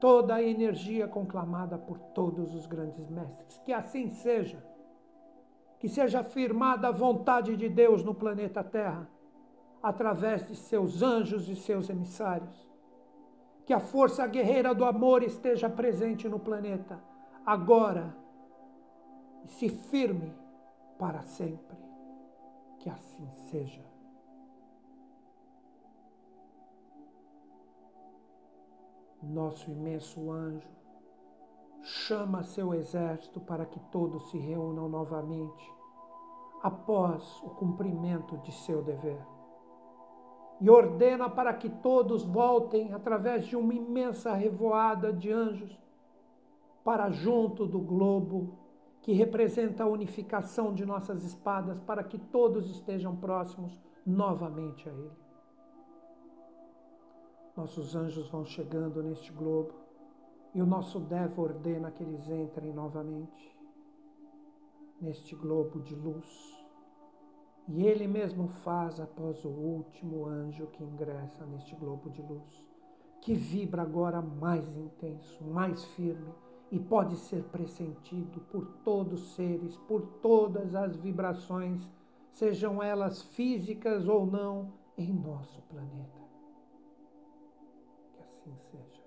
toda 0.00 0.34
a 0.34 0.42
energia 0.42 1.06
conclamada 1.06 1.78
por 1.78 1.98
todos 1.98 2.54
os 2.54 2.66
grandes 2.66 3.08
mestres. 3.08 3.58
Que 3.64 3.72
assim 3.72 4.10
seja. 4.10 4.60
Que 5.78 5.88
seja 5.88 6.20
afirmada 6.20 6.88
a 6.88 6.92
vontade 6.92 7.56
de 7.56 7.68
Deus 7.68 8.04
no 8.04 8.14
planeta 8.14 8.62
Terra, 8.62 9.08
através 9.82 10.46
de 10.46 10.54
seus 10.54 11.02
anjos 11.02 11.48
e 11.48 11.56
seus 11.56 11.88
emissários. 11.88 12.68
Que 13.64 13.72
a 13.72 13.80
força 13.80 14.26
guerreira 14.26 14.74
do 14.74 14.84
amor 14.84 15.22
esteja 15.22 15.68
presente 15.68 16.28
no 16.28 16.38
planeta, 16.38 17.02
agora, 17.46 18.14
e 19.44 19.48
se 19.48 19.68
firme 19.68 20.32
para 20.98 21.22
sempre. 21.22 21.76
Que 22.78 22.90
assim 22.90 23.28
seja. 23.50 23.91
Nosso 29.26 29.70
imenso 29.70 30.30
anjo, 30.30 30.68
chama 31.82 32.42
seu 32.42 32.74
exército 32.74 33.40
para 33.40 33.66
que 33.66 33.80
todos 33.90 34.30
se 34.30 34.38
reúnam 34.38 34.88
novamente 34.88 35.72
após 36.62 37.40
o 37.42 37.50
cumprimento 37.50 38.38
de 38.38 38.52
seu 38.52 38.82
dever. 38.82 39.20
E 40.60 40.70
ordena 40.70 41.28
para 41.28 41.52
que 41.54 41.68
todos 41.68 42.24
voltem 42.24 42.92
através 42.92 43.46
de 43.46 43.56
uma 43.56 43.74
imensa 43.74 44.32
revoada 44.32 45.12
de 45.12 45.32
anjos 45.32 45.76
para 46.84 47.10
junto 47.10 47.66
do 47.66 47.80
globo 47.80 48.58
que 49.00 49.12
representa 49.12 49.82
a 49.82 49.88
unificação 49.88 50.72
de 50.72 50.86
nossas 50.86 51.24
espadas, 51.24 51.80
para 51.80 52.04
que 52.04 52.16
todos 52.16 52.70
estejam 52.70 53.16
próximos 53.16 53.80
novamente 54.06 54.88
a 54.88 54.92
Ele. 54.92 55.10
Nossos 57.54 57.94
anjos 57.94 58.30
vão 58.30 58.46
chegando 58.46 59.02
neste 59.02 59.30
globo 59.30 59.74
e 60.54 60.62
o 60.62 60.66
nosso 60.66 60.98
Devo 60.98 61.42
ordena 61.42 61.90
que 61.90 62.02
eles 62.02 62.26
entrem 62.30 62.72
novamente 62.72 63.54
neste 64.98 65.36
globo 65.36 65.78
de 65.80 65.94
luz. 65.94 66.26
E 67.68 67.84
ele 67.86 68.08
mesmo 68.08 68.48
faz 68.48 68.98
após 68.98 69.44
o 69.44 69.50
último 69.50 70.24
anjo 70.24 70.66
que 70.68 70.82
ingressa 70.82 71.44
neste 71.44 71.74
globo 71.74 72.08
de 72.08 72.22
luz, 72.22 72.66
que 73.20 73.34
vibra 73.34 73.82
agora 73.82 74.22
mais 74.22 74.74
intenso, 74.74 75.44
mais 75.44 75.84
firme 75.84 76.32
e 76.70 76.80
pode 76.80 77.16
ser 77.16 77.44
pressentido 77.44 78.40
por 78.50 78.66
todos 78.82 79.20
os 79.20 79.34
seres, 79.34 79.76
por 79.76 80.00
todas 80.22 80.74
as 80.74 80.96
vibrações, 80.96 81.86
sejam 82.30 82.82
elas 82.82 83.20
físicas 83.20 84.08
ou 84.08 84.24
não, 84.26 84.72
em 84.96 85.12
nosso 85.12 85.60
planeta 85.62 86.21
assim 88.42 88.56
seja. 88.70 89.02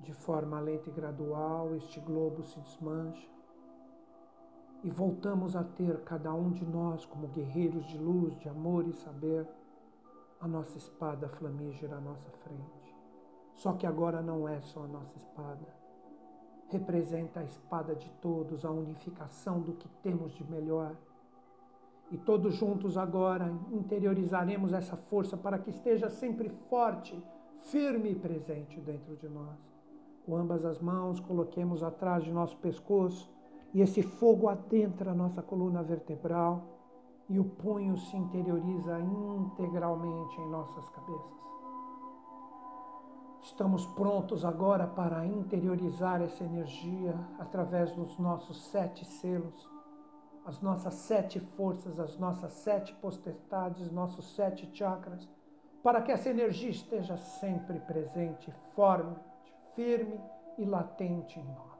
De 0.00 0.12
forma 0.12 0.60
lenta 0.60 0.90
e 0.90 0.92
gradual, 0.92 1.74
este 1.76 2.00
globo 2.00 2.42
se 2.42 2.60
desmancha 2.60 3.28
e 4.82 4.90
voltamos 4.90 5.56
a 5.56 5.64
ter 5.64 6.02
cada 6.04 6.32
um 6.34 6.50
de 6.50 6.64
nós 6.66 7.06
como 7.06 7.28
guerreiros 7.28 7.86
de 7.86 7.96
luz, 7.96 8.38
de 8.38 8.48
amor 8.48 8.86
e 8.86 8.92
saber, 8.92 9.48
a 10.40 10.46
nossa 10.46 10.76
espada 10.76 11.26
flamígera 11.26 11.96
à 11.96 12.00
nossa 12.00 12.30
frente. 12.30 12.94
Só 13.54 13.72
que 13.72 13.86
agora 13.86 14.20
não 14.20 14.46
é 14.46 14.60
só 14.60 14.84
a 14.84 14.88
nossa 14.88 15.16
espada. 15.16 15.66
Representa 16.68 17.40
a 17.40 17.44
espada 17.44 17.94
de 17.94 18.10
todos, 18.20 18.62
a 18.64 18.70
unificação 18.70 19.60
do 19.60 19.72
que 19.72 19.88
temos 20.02 20.32
de 20.32 20.44
melhor 20.50 20.94
e 22.10 22.18
todos 22.18 22.54
juntos 22.54 22.96
agora 22.96 23.52
interiorizaremos 23.72 24.72
essa 24.72 24.96
força 24.96 25.36
para 25.36 25.58
que 25.58 25.70
esteja 25.70 26.08
sempre 26.08 26.48
forte, 26.68 27.20
firme 27.70 28.10
e 28.10 28.14
presente 28.14 28.80
dentro 28.80 29.16
de 29.16 29.28
nós. 29.28 29.58
Com 30.24 30.36
ambas 30.36 30.64
as 30.64 30.80
mãos, 30.80 31.20
coloquemos 31.20 31.82
atrás 31.82 32.24
de 32.24 32.32
nosso 32.32 32.56
pescoço 32.58 33.30
e 33.72 33.80
esse 33.80 34.02
fogo 34.02 34.48
adentra 34.48 35.10
a 35.10 35.14
nossa 35.14 35.42
coluna 35.42 35.82
vertebral 35.82 36.62
e 37.28 37.38
o 37.40 37.44
punho 37.44 37.96
se 37.96 38.16
interioriza 38.16 39.00
integralmente 39.00 40.40
em 40.40 40.50
nossas 40.50 40.88
cabeças. 40.90 41.44
Estamos 43.42 43.86
prontos 43.86 44.44
agora 44.44 44.86
para 44.86 45.26
interiorizar 45.26 46.22
essa 46.22 46.44
energia 46.44 47.14
através 47.38 47.92
dos 47.92 48.18
nossos 48.18 48.62
sete 48.66 49.04
selos 49.04 49.73
as 50.44 50.60
nossas 50.60 50.94
sete 50.94 51.40
forças, 51.40 51.98
as 51.98 52.18
nossas 52.18 52.52
sete 52.52 52.94
potestades, 52.94 53.90
nossos 53.90 54.34
sete 54.34 54.68
chakras, 54.72 55.28
para 55.82 56.02
que 56.02 56.12
essa 56.12 56.28
energia 56.28 56.70
esteja 56.70 57.16
sempre 57.16 57.80
presente, 57.80 58.52
forte, 58.74 59.54
firme 59.74 60.20
e 60.58 60.64
latente 60.64 61.40
em 61.40 61.44
nós. 61.44 61.74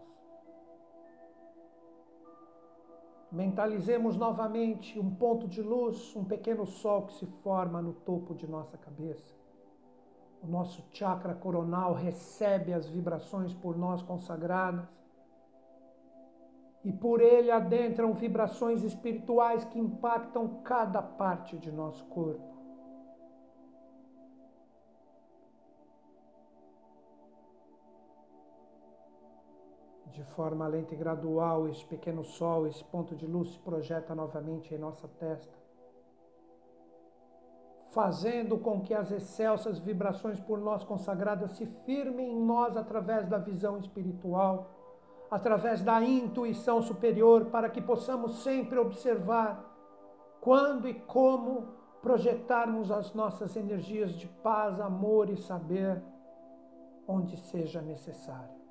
Mentalizemos 3.31 4.17
novamente 4.17 4.99
um 4.99 5.15
ponto 5.15 5.49
de 5.49 5.61
luz, 5.61 6.15
um 6.15 6.25
pequeno 6.25 6.65
sol 6.65 7.07
que 7.07 7.15
se 7.15 7.27
forma 7.43 7.83
no 7.83 7.93
topo 7.93 8.35
de 8.35 8.47
nossa 8.47 8.79
cabeça. 8.79 9.35
O 10.41 10.47
nosso 10.47 10.85
chakra 10.93 11.35
coronal 11.35 11.95
recebe 11.95 12.73
as 12.73 12.89
vibrações 12.89 13.53
por 13.53 13.77
nós 13.77 14.03
consagradas 14.03 14.94
e 16.85 16.93
por 16.93 17.23
ele 17.23 17.51
adentram 17.51 18.13
vibrações 18.13 18.83
espirituais 18.83 19.65
que 19.65 19.79
impactam 19.79 20.61
cada 20.63 21.01
parte 21.01 21.57
de 21.59 21.73
nosso 21.73 22.05
corpo. 22.05 22.53
De 30.13 30.23
forma 30.23 30.67
lenta 30.69 30.95
e 30.95 30.97
gradual, 30.97 31.67
este 31.67 31.87
pequeno 31.87 32.23
sol, 32.23 32.67
esse 32.67 32.85
ponto 32.85 33.17
de 33.17 33.27
luz 33.27 33.53
se 33.53 33.59
projeta 33.59 34.15
novamente 34.15 34.73
em 34.73 34.79
nossa 34.79 35.09
testa, 35.09 35.59
fazendo 37.91 38.59
com 38.59 38.81
que 38.81 38.93
as 38.93 39.11
excelsas 39.11 39.79
vibrações 39.79 40.39
por 40.39 40.61
nós 40.61 40.85
consagradas 40.85 41.53
se 41.53 41.67
firmem 41.85 42.31
em 42.31 42.41
nós 42.41 42.77
através 42.77 43.27
da 43.27 43.39
visão 43.39 43.79
espiritual 43.79 44.84
através 45.35 45.83
da 45.83 46.01
intuição 46.01 46.81
superior, 46.81 47.47
para 47.47 47.69
que 47.69 47.81
possamos 47.81 48.45
sempre 48.45 48.79
observar 48.79 49.69
quando 50.41 50.89
e 50.89 50.95
como 50.95 51.75
projetarmos 52.01 52.89
as 52.93 53.13
nossas 53.15 53.57
energias 53.57 54.13
de 54.13 54.29
paz, 54.29 54.79
amor 54.81 55.29
e 55.29 55.37
saber 55.37 56.01
onde 57.09 57.37
seja 57.37 57.83
necessário. 57.83 58.63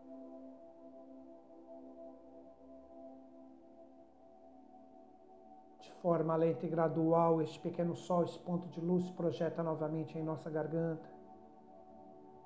De 5.82 5.92
forma 6.02 6.34
lenta 6.38 6.66
e 6.66 6.70
gradual, 6.70 7.42
este 7.42 7.60
pequeno 7.60 7.94
sol, 7.94 8.24
esse 8.24 8.40
ponto 8.40 8.70
de 8.70 8.80
luz, 8.80 9.12
projeta 9.12 9.62
novamente 9.62 10.18
em 10.18 10.24
nossa 10.24 10.50
garganta 10.50 11.13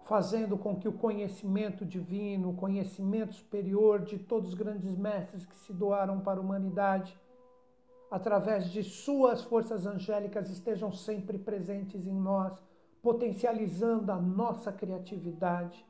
fazendo 0.07 0.57
com 0.57 0.73
que 0.73 0.87
o 0.87 0.93
conhecimento 0.93 1.85
divino, 1.85 2.51
o 2.51 2.55
conhecimento 2.55 3.35
superior 3.35 3.99
de 3.99 4.17
todos 4.17 4.49
os 4.49 4.55
grandes 4.55 4.95
mestres 4.95 5.45
que 5.45 5.55
se 5.57 5.73
doaram 5.73 6.21
para 6.21 6.39
a 6.39 6.41
humanidade, 6.41 7.19
através 8.09 8.71
de 8.71 8.83
suas 8.83 9.43
forças 9.43 9.85
angélicas, 9.85 10.49
estejam 10.49 10.93
sempre 10.93 11.37
presentes 11.37 12.07
em 12.07 12.13
nós, 12.13 12.57
potencializando 13.01 14.09
a 14.09 14.15
nossa 14.15 14.71
criatividade, 14.71 15.85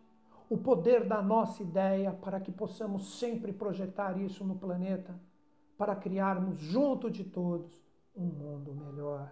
o 0.50 0.58
poder 0.58 1.08
da 1.08 1.22
nossa 1.22 1.62
ideia, 1.62 2.12
para 2.12 2.40
que 2.40 2.52
possamos 2.52 3.20
sempre 3.20 3.54
projetar 3.54 4.18
isso 4.18 4.44
no 4.44 4.56
planeta, 4.56 5.14
para 5.78 5.96
criarmos 5.96 6.58
junto 6.58 7.12
de 7.12 7.24
todos 7.24 7.72
um 8.16 8.26
mundo 8.26 8.74
melhor. 8.74 9.32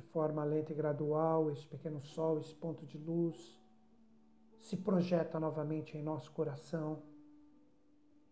De 0.00 0.06
forma 0.06 0.42
lenta 0.44 0.72
e 0.72 0.74
gradual, 0.74 1.50
esse 1.50 1.66
pequeno 1.66 2.00
sol, 2.02 2.38
esse 2.40 2.54
ponto 2.54 2.86
de 2.86 2.96
luz, 2.96 3.60
se 4.58 4.76
projeta 4.76 5.38
novamente 5.38 5.96
em 5.96 6.02
nosso 6.02 6.32
coração, 6.32 7.02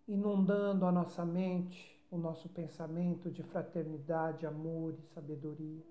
inundando 0.07 0.87
a 0.87 0.93
nossa 0.93 1.27
mente, 1.27 2.03
o 2.11 2.17
nosso 2.17 2.49
pensamento 2.49 3.31
de 3.31 3.43
fraternidade, 3.43 4.47
amor 4.47 4.95
e 4.95 5.03
sabedoria. 5.03 5.85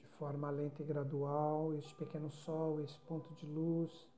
De 0.00 0.08
forma 0.16 0.48
lenta 0.48 0.80
e 0.80 0.86
gradual, 0.86 1.74
este 1.74 1.92
pequeno 1.96 2.30
sol, 2.30 2.80
esse 2.80 2.98
ponto 3.00 3.34
de 3.34 3.46
luz, 3.46 4.08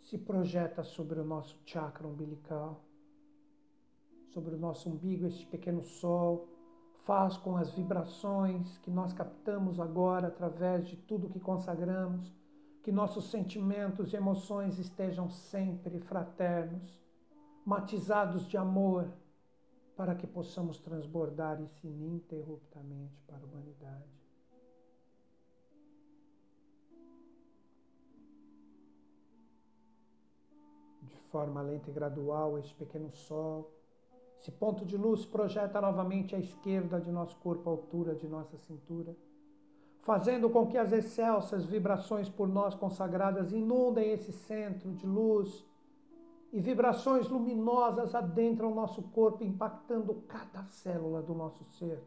se 0.00 0.18
projeta 0.18 0.82
sobre 0.82 1.20
o 1.20 1.24
nosso 1.24 1.56
chakra 1.64 2.04
umbilical, 2.04 2.82
sobre 4.32 4.54
o 4.54 4.58
nosso 4.58 4.88
umbigo, 4.88 5.26
este 5.26 5.46
pequeno 5.46 5.82
sol 5.82 6.48
faz 7.04 7.36
com 7.36 7.56
as 7.56 7.72
vibrações 7.72 8.78
que 8.78 8.90
nós 8.90 9.12
captamos 9.12 9.80
agora 9.80 10.28
através 10.28 10.86
de 10.86 10.96
tudo 10.96 11.28
que 11.28 11.40
consagramos, 11.40 12.32
que 12.82 12.92
nossos 12.92 13.30
sentimentos 13.30 14.12
e 14.12 14.16
emoções 14.16 14.78
estejam 14.78 15.28
sempre 15.28 15.98
fraternos, 16.00 17.00
matizados 17.64 18.46
de 18.46 18.56
amor, 18.56 19.12
para 19.96 20.14
que 20.14 20.26
possamos 20.26 20.78
transbordar 20.78 21.60
isso 21.60 21.86
ininterruptamente 21.86 23.20
para 23.26 23.38
a 23.38 23.46
humanidade. 23.46 24.20
De 31.02 31.16
forma 31.30 31.60
lenta 31.60 31.90
e 31.90 31.92
gradual, 31.92 32.58
este 32.58 32.74
pequeno 32.74 33.10
sol 33.10 33.79
esse 34.40 34.50
ponto 34.50 34.86
de 34.86 34.96
luz 34.96 35.26
projeta 35.26 35.82
novamente 35.82 36.34
à 36.34 36.38
esquerda 36.38 36.98
de 36.98 37.12
nosso 37.12 37.36
corpo, 37.36 37.68
à 37.68 37.72
altura 37.72 38.14
de 38.14 38.26
nossa 38.26 38.56
cintura, 38.56 39.14
fazendo 40.00 40.48
com 40.48 40.66
que 40.66 40.78
as 40.78 40.92
excelsas 40.92 41.66
vibrações 41.66 42.26
por 42.26 42.48
nós 42.48 42.74
consagradas 42.74 43.52
inundem 43.52 44.12
esse 44.12 44.32
centro 44.32 44.92
de 44.92 45.06
luz 45.06 45.62
e 46.50 46.58
vibrações 46.58 47.28
luminosas 47.28 48.14
adentram 48.14 48.74
nosso 48.74 49.02
corpo, 49.02 49.44
impactando 49.44 50.14
cada 50.26 50.64
célula 50.64 51.20
do 51.20 51.34
nosso 51.34 51.62
ser, 51.64 52.02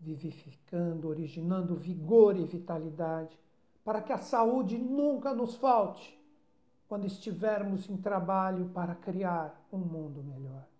vivificando, 0.00 1.08
originando 1.08 1.76
vigor 1.76 2.38
e 2.38 2.44
vitalidade, 2.44 3.38
para 3.84 4.00
que 4.00 4.14
a 4.14 4.18
saúde 4.18 4.78
nunca 4.78 5.34
nos 5.34 5.56
falte 5.56 6.18
quando 6.88 7.06
estivermos 7.06 7.88
em 7.90 7.98
trabalho 7.98 8.70
para 8.70 8.94
criar 8.94 9.62
um 9.70 9.78
mundo 9.78 10.22
melhor. 10.22 10.73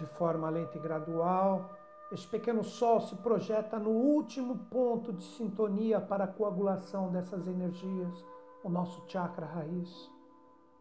De 0.00 0.06
forma 0.06 0.48
lenta 0.48 0.78
e 0.78 0.80
gradual. 0.80 1.70
Este 2.10 2.26
pequeno 2.26 2.64
sol 2.64 3.00
se 3.00 3.14
projeta 3.16 3.78
no 3.78 3.90
último 3.90 4.56
ponto 4.70 5.12
de 5.12 5.22
sintonia 5.22 6.00
para 6.00 6.24
a 6.24 6.28
coagulação 6.28 7.12
dessas 7.12 7.46
energias, 7.46 8.24
o 8.64 8.68
nosso 8.68 9.04
chakra 9.06 9.46
raiz, 9.46 10.10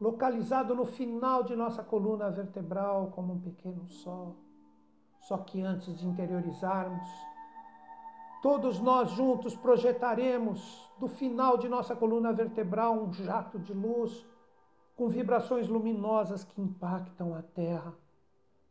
localizado 0.01 0.73
no 0.73 0.85
final 0.85 1.43
de 1.43 1.55
nossa 1.55 1.83
coluna 1.83 2.31
vertebral 2.31 3.11
como 3.13 3.33
um 3.33 3.39
pequeno 3.39 3.87
sol. 3.89 4.37
Só 5.19 5.37
que 5.37 5.61
antes 5.61 5.95
de 5.97 6.07
interiorizarmos, 6.07 7.07
todos 8.41 8.79
nós 8.79 9.11
juntos 9.11 9.55
projetaremos 9.55 10.89
do 10.97 11.07
final 11.07 11.57
de 11.57 11.67
nossa 11.67 11.95
coluna 11.95 12.31
vertebral 12.31 12.93
um 12.95 13.13
jato 13.13 13.59
de 13.59 13.73
luz 13.73 14.25
com 14.95 15.09
vibrações 15.09 15.67
luminosas 15.67 16.43
que 16.43 16.61
impactam 16.61 17.35
a 17.35 17.41
Terra 17.41 17.93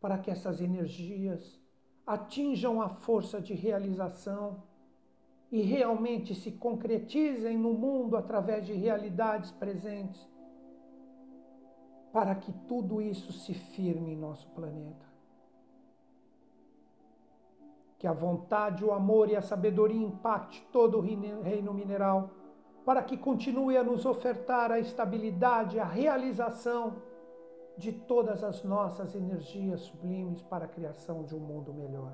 para 0.01 0.19
que 0.19 0.31
essas 0.31 0.61
energias 0.61 1.61
atinjam 2.07 2.81
a 2.81 2.89
força 2.89 3.41
de 3.41 3.55
realização 3.55 4.63
e 5.51 5.63
realmente 5.63 6.35
se 6.35 6.53
concretizem 6.53 7.57
no 7.57 7.73
mundo 7.73 8.17
através 8.17 8.67
de 8.67 8.73
realidades 8.73 9.51
presentes, 9.51 10.29
para 12.13 12.35
que 12.35 12.53
tudo 12.67 13.01
isso 13.03 13.33
se 13.33 13.55
firme 13.55 14.13
em 14.13 14.17
nosso 14.17 14.49
planeta. 14.51 15.07
Que 17.99 18.07
a 18.07 18.13
vontade, 18.13 18.85
o 18.85 18.93
amor 18.93 19.29
e 19.29 19.37
a 19.37 19.43
sabedoria 19.43 20.07
impacte 20.07 20.67
todo 20.73 20.99
o 20.99 21.01
reino 21.01 21.75
mineral, 21.75 22.31
para 22.85 23.03
que 23.03 23.17
continue 23.17 23.77
a 23.77 23.85
nos 23.85 24.07
ofertar 24.07 24.71
a 24.71 24.79
estabilidade, 24.79 25.79
a 25.79 25.85
realização 25.85 27.03
de 27.79 27.93
todas 27.93 28.43
as 28.43 28.65
nossas 28.65 29.15
energias 29.15 29.83
sublimes 29.83 30.43
para 30.43 30.65
a 30.65 30.69
criação 30.69 31.23
de 31.23 31.35
um 31.37 31.39
mundo 31.39 31.73
melhor. 31.73 32.13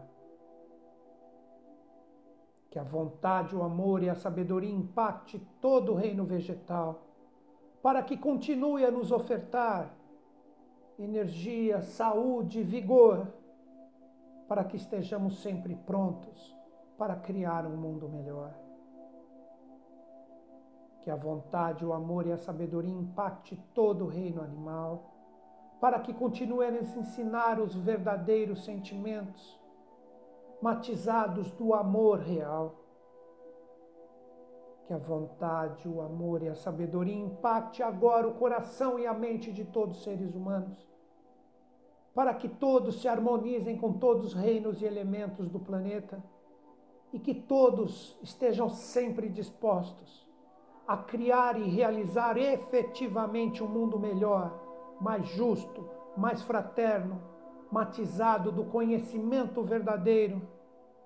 Que 2.69 2.79
a 2.79 2.83
vontade, 2.83 3.57
o 3.57 3.63
amor 3.63 4.03
e 4.03 4.11
a 4.11 4.15
sabedoria 4.15 4.71
impacte 4.71 5.39
todo 5.63 5.93
o 5.93 5.95
reino 5.95 6.25
vegetal, 6.25 7.07
para 7.83 8.03
que 8.03 8.17
continue 8.17 8.85
a 8.85 8.91
nos 8.91 9.11
ofertar 9.11 9.95
energia, 10.99 11.81
saúde, 11.81 12.63
vigor, 12.63 13.27
para 14.47 14.65
que 14.65 14.77
estejamos 14.77 15.41
sempre 15.41 15.75
prontos 15.75 16.55
para 16.99 17.17
criar 17.17 17.67
um 17.67 17.77
mundo 17.77 18.07
melhor. 18.07 18.55
Que 21.03 21.11
a 21.11 21.17
vontade, 21.17 21.85
o 21.87 21.95
amor 21.95 22.27
e 22.27 22.33
a 22.33 22.37
sabedoria 22.37 22.93
impacte 22.93 23.57
todo 23.73 24.05
o 24.05 24.09
reino 24.09 24.43
animal 24.43 25.14
para 25.85 26.01
que 26.01 26.15
continue 26.15 26.65
a 26.65 26.71
ensinar 26.71 27.61
os 27.61 27.75
verdadeiros 27.75 28.65
sentimentos, 28.65 29.61
matizados 30.63 31.53
do 31.53 31.75
amor 31.75 32.21
real. 32.21 32.77
Que 34.87 34.95
a 34.95 34.97
vontade, 34.97 35.87
o 35.87 36.01
amor 36.01 36.43
e 36.43 36.49
a 36.49 36.55
sabedoria 36.55 37.15
impacte 37.15 37.83
agora 37.83 38.27
o 38.27 38.33
coração 38.33 38.99
e 38.99 39.07
a 39.07 39.13
mente 39.13 39.53
de 39.53 39.63
todos 39.63 39.99
os 39.99 40.05
seres 40.05 40.35
humanos, 40.35 40.89
para 42.15 42.33
que 42.33 42.49
todos 42.49 43.03
se 43.03 43.07
harmonizem 43.07 43.77
com 43.77 43.93
todos 43.93 44.29
os 44.29 44.33
reinos 44.33 44.81
e 44.81 44.87
elementos 44.87 45.51
do 45.51 45.61
planeta 45.61 46.25
e 47.13 47.19
que 47.19 47.35
todos 47.35 48.19
estejam 48.23 48.71
sempre 48.71 49.29
dispostos 49.29 50.27
a 50.89 50.97
criar 50.97 51.61
e 51.61 51.69
realizar 51.69 52.39
efetivamente 52.39 53.63
um 53.63 53.69
mundo 53.69 53.99
melhor 53.99 54.64
mais 55.05 55.27
justo, 55.27 55.87
mais 56.17 56.41
fraterno, 56.41 57.21
matizado 57.71 58.51
do 58.51 58.65
conhecimento 58.65 59.63
verdadeiro, 59.63 60.41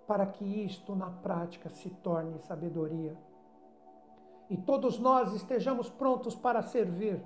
para 0.06 0.24
que 0.24 0.44
isto 0.44 0.94
na 0.94 1.10
prática 1.10 1.68
se 1.68 1.90
torne 1.90 2.38
sabedoria. 2.38 3.16
E 4.48 4.56
todos 4.56 5.00
nós 5.00 5.34
estejamos 5.34 5.90
prontos 5.90 6.36
para 6.36 6.62
servir. 6.62 7.20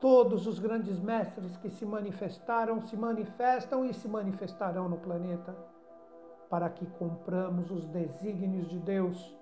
Todos 0.00 0.46
os 0.46 0.58
grandes 0.58 0.98
mestres 0.98 1.54
que 1.58 1.68
se 1.68 1.84
manifestaram, 1.84 2.80
se 2.80 2.96
manifestam 2.96 3.84
e 3.84 3.92
se 3.92 4.08
manifestarão 4.08 4.88
no 4.88 4.96
planeta, 4.96 5.54
para 6.48 6.70
que 6.70 6.86
cumpramos 6.86 7.70
os 7.70 7.86
desígnios 7.86 8.68
de 8.68 8.78
Deus, 8.78 9.36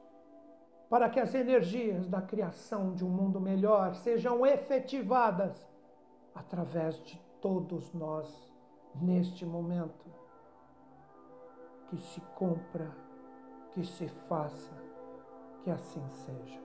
para 0.90 1.09
que 1.09 1.20
as 1.20 1.35
energias 1.35 2.09
da 2.09 2.20
criação 2.20 2.92
de 2.92 3.05
um 3.05 3.09
mundo 3.09 3.40
melhor 3.40 3.94
sejam 3.94 4.44
efetivadas 4.44 5.71
através 6.34 6.96
de 7.04 7.18
todos 7.40 7.92
nós 7.92 8.52
neste 8.94 9.44
momento. 9.44 10.10
Que 11.88 11.98
se 11.98 12.20
cumpra, 12.37 12.90
que 13.72 13.85
se 13.85 14.08
faça, 14.08 14.72
que 15.62 15.70
assim 15.70 16.06
seja. 16.08 16.60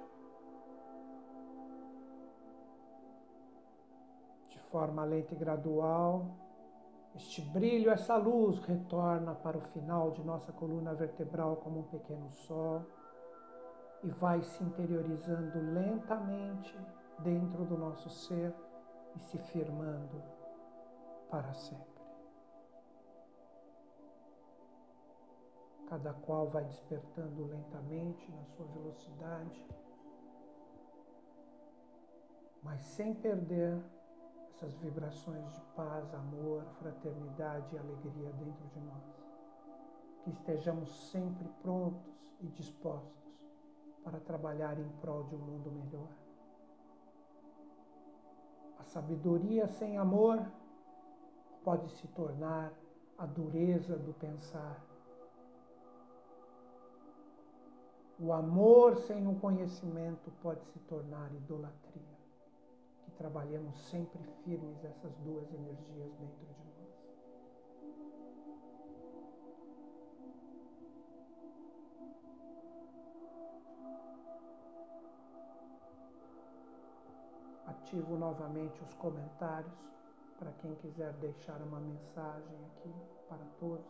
De 4.49 4.59
forma 4.72 5.03
lenta 5.03 5.34
e 5.34 5.38
gradual, 5.38 6.26
este 7.15 7.41
brilho, 7.41 7.89
essa 7.89 8.15
luz 8.15 8.59
retorna 8.59 9.34
para 9.34 9.57
o 9.57 9.61
final 9.61 10.11
de 10.11 10.24
nossa 10.24 10.51
coluna 10.51 10.93
vertebral 10.93 11.57
como 11.57 11.80
um 11.80 11.84
pequeno 11.84 12.30
sol 12.32 12.86
e 14.03 14.09
vai 14.09 14.41
se 14.43 14.63
interiorizando 14.63 15.59
lentamente 15.74 16.78
dentro 17.20 17.65
do 17.65 17.76
nosso 17.76 18.07
ser 18.09 18.53
e 19.16 19.20
se 19.20 19.38
firmando 19.38 20.22
para 21.30 21.53
sempre. 21.53 21.97
Cada 25.88 26.14
qual 26.14 26.49
vai 26.49 26.66
despertando 26.66 27.45
lentamente 27.45 28.30
na 28.32 28.43
sua 28.43 28.66
velocidade, 28.68 29.66
mas 32.62 32.82
sem 32.82 33.14
perder 33.14 33.82
essas 34.49 34.74
vibrações 34.78 35.49
de 35.53 35.62
paz, 35.76 36.14
amor, 36.14 36.66
fraternidade 36.80 37.76
e 37.76 37.80
alegria 37.80 38.32
dentro 38.34 38.68
de 38.68 38.80
nós. 38.82 39.03
Que 40.24 40.32
estejamos 40.32 40.89
sempre 41.10 41.47
prontos 41.62 42.12
e 42.41 42.47
dispostos 42.47 43.39
para 44.03 44.20
trabalhar 44.20 44.80
em 44.80 44.89
prol 44.99 45.24
de 45.26 45.36
um 45.36 45.39
mundo 45.39 45.72
melhor. 45.72 46.26
A 48.80 48.84
sabedoria 48.84 49.67
sem 49.67 49.97
amor 49.97 50.45
pode 51.63 51.89
se 51.91 52.07
tornar 52.09 52.71
a 53.17 53.25
dureza 53.25 53.97
do 53.97 54.13
pensar. 54.13 54.82
O 58.19 58.34
amor 58.34 58.97
sem 58.97 59.28
o 59.28 59.36
conhecimento 59.36 60.32
pode 60.41 60.65
se 60.67 60.80
tornar 60.80 61.32
idolatria. 61.34 62.17
Que 63.03 63.11
trabalhemos 63.11 63.78
sempre 63.89 64.23
firmes 64.43 64.84
essas 64.84 65.15
duas 65.17 65.51
energias 65.53 66.11
dentro 66.19 66.45
de 66.45 66.45
nós. 66.45 66.66
Ativo 77.80 78.17
novamente 78.17 78.82
os 78.84 78.93
comentários 78.95 79.73
para 80.38 80.51
quem 80.53 80.75
quiser 80.75 81.13
deixar 81.13 81.61
uma 81.61 81.80
mensagem 81.80 82.57
aqui 82.65 82.93
para 83.28 83.43
todos. 83.59 83.86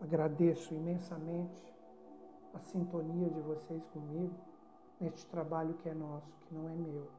Agradeço 0.00 0.74
imensamente 0.74 1.74
a 2.54 2.58
sintonia 2.60 3.28
de 3.30 3.40
vocês 3.40 3.84
comigo 3.86 4.34
neste 5.00 5.26
trabalho 5.26 5.74
que 5.74 5.88
é 5.88 5.94
nosso, 5.94 6.38
que 6.46 6.54
não 6.54 6.68
é 6.68 6.74
meu. 6.74 7.10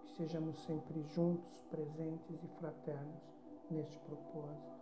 Que 0.00 0.08
sejamos 0.16 0.58
sempre 0.64 1.02
juntos, 1.02 1.62
presentes 1.70 2.42
e 2.42 2.48
fraternos 2.58 3.22
neste 3.70 3.98
propósito. 4.00 4.72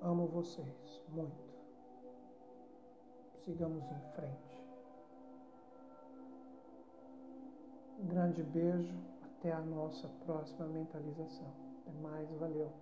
Amo 0.00 0.26
vocês 0.26 1.02
muito. 1.08 1.53
Sigamos 3.44 3.84
em 3.84 4.00
frente. 4.14 4.62
Um 8.00 8.06
grande 8.06 8.42
beijo. 8.42 8.94
Até 9.22 9.52
a 9.52 9.60
nossa 9.60 10.08
próxima 10.24 10.66
mentalização. 10.66 11.52
Até 11.82 11.92
mais. 12.00 12.30
Valeu. 12.38 12.72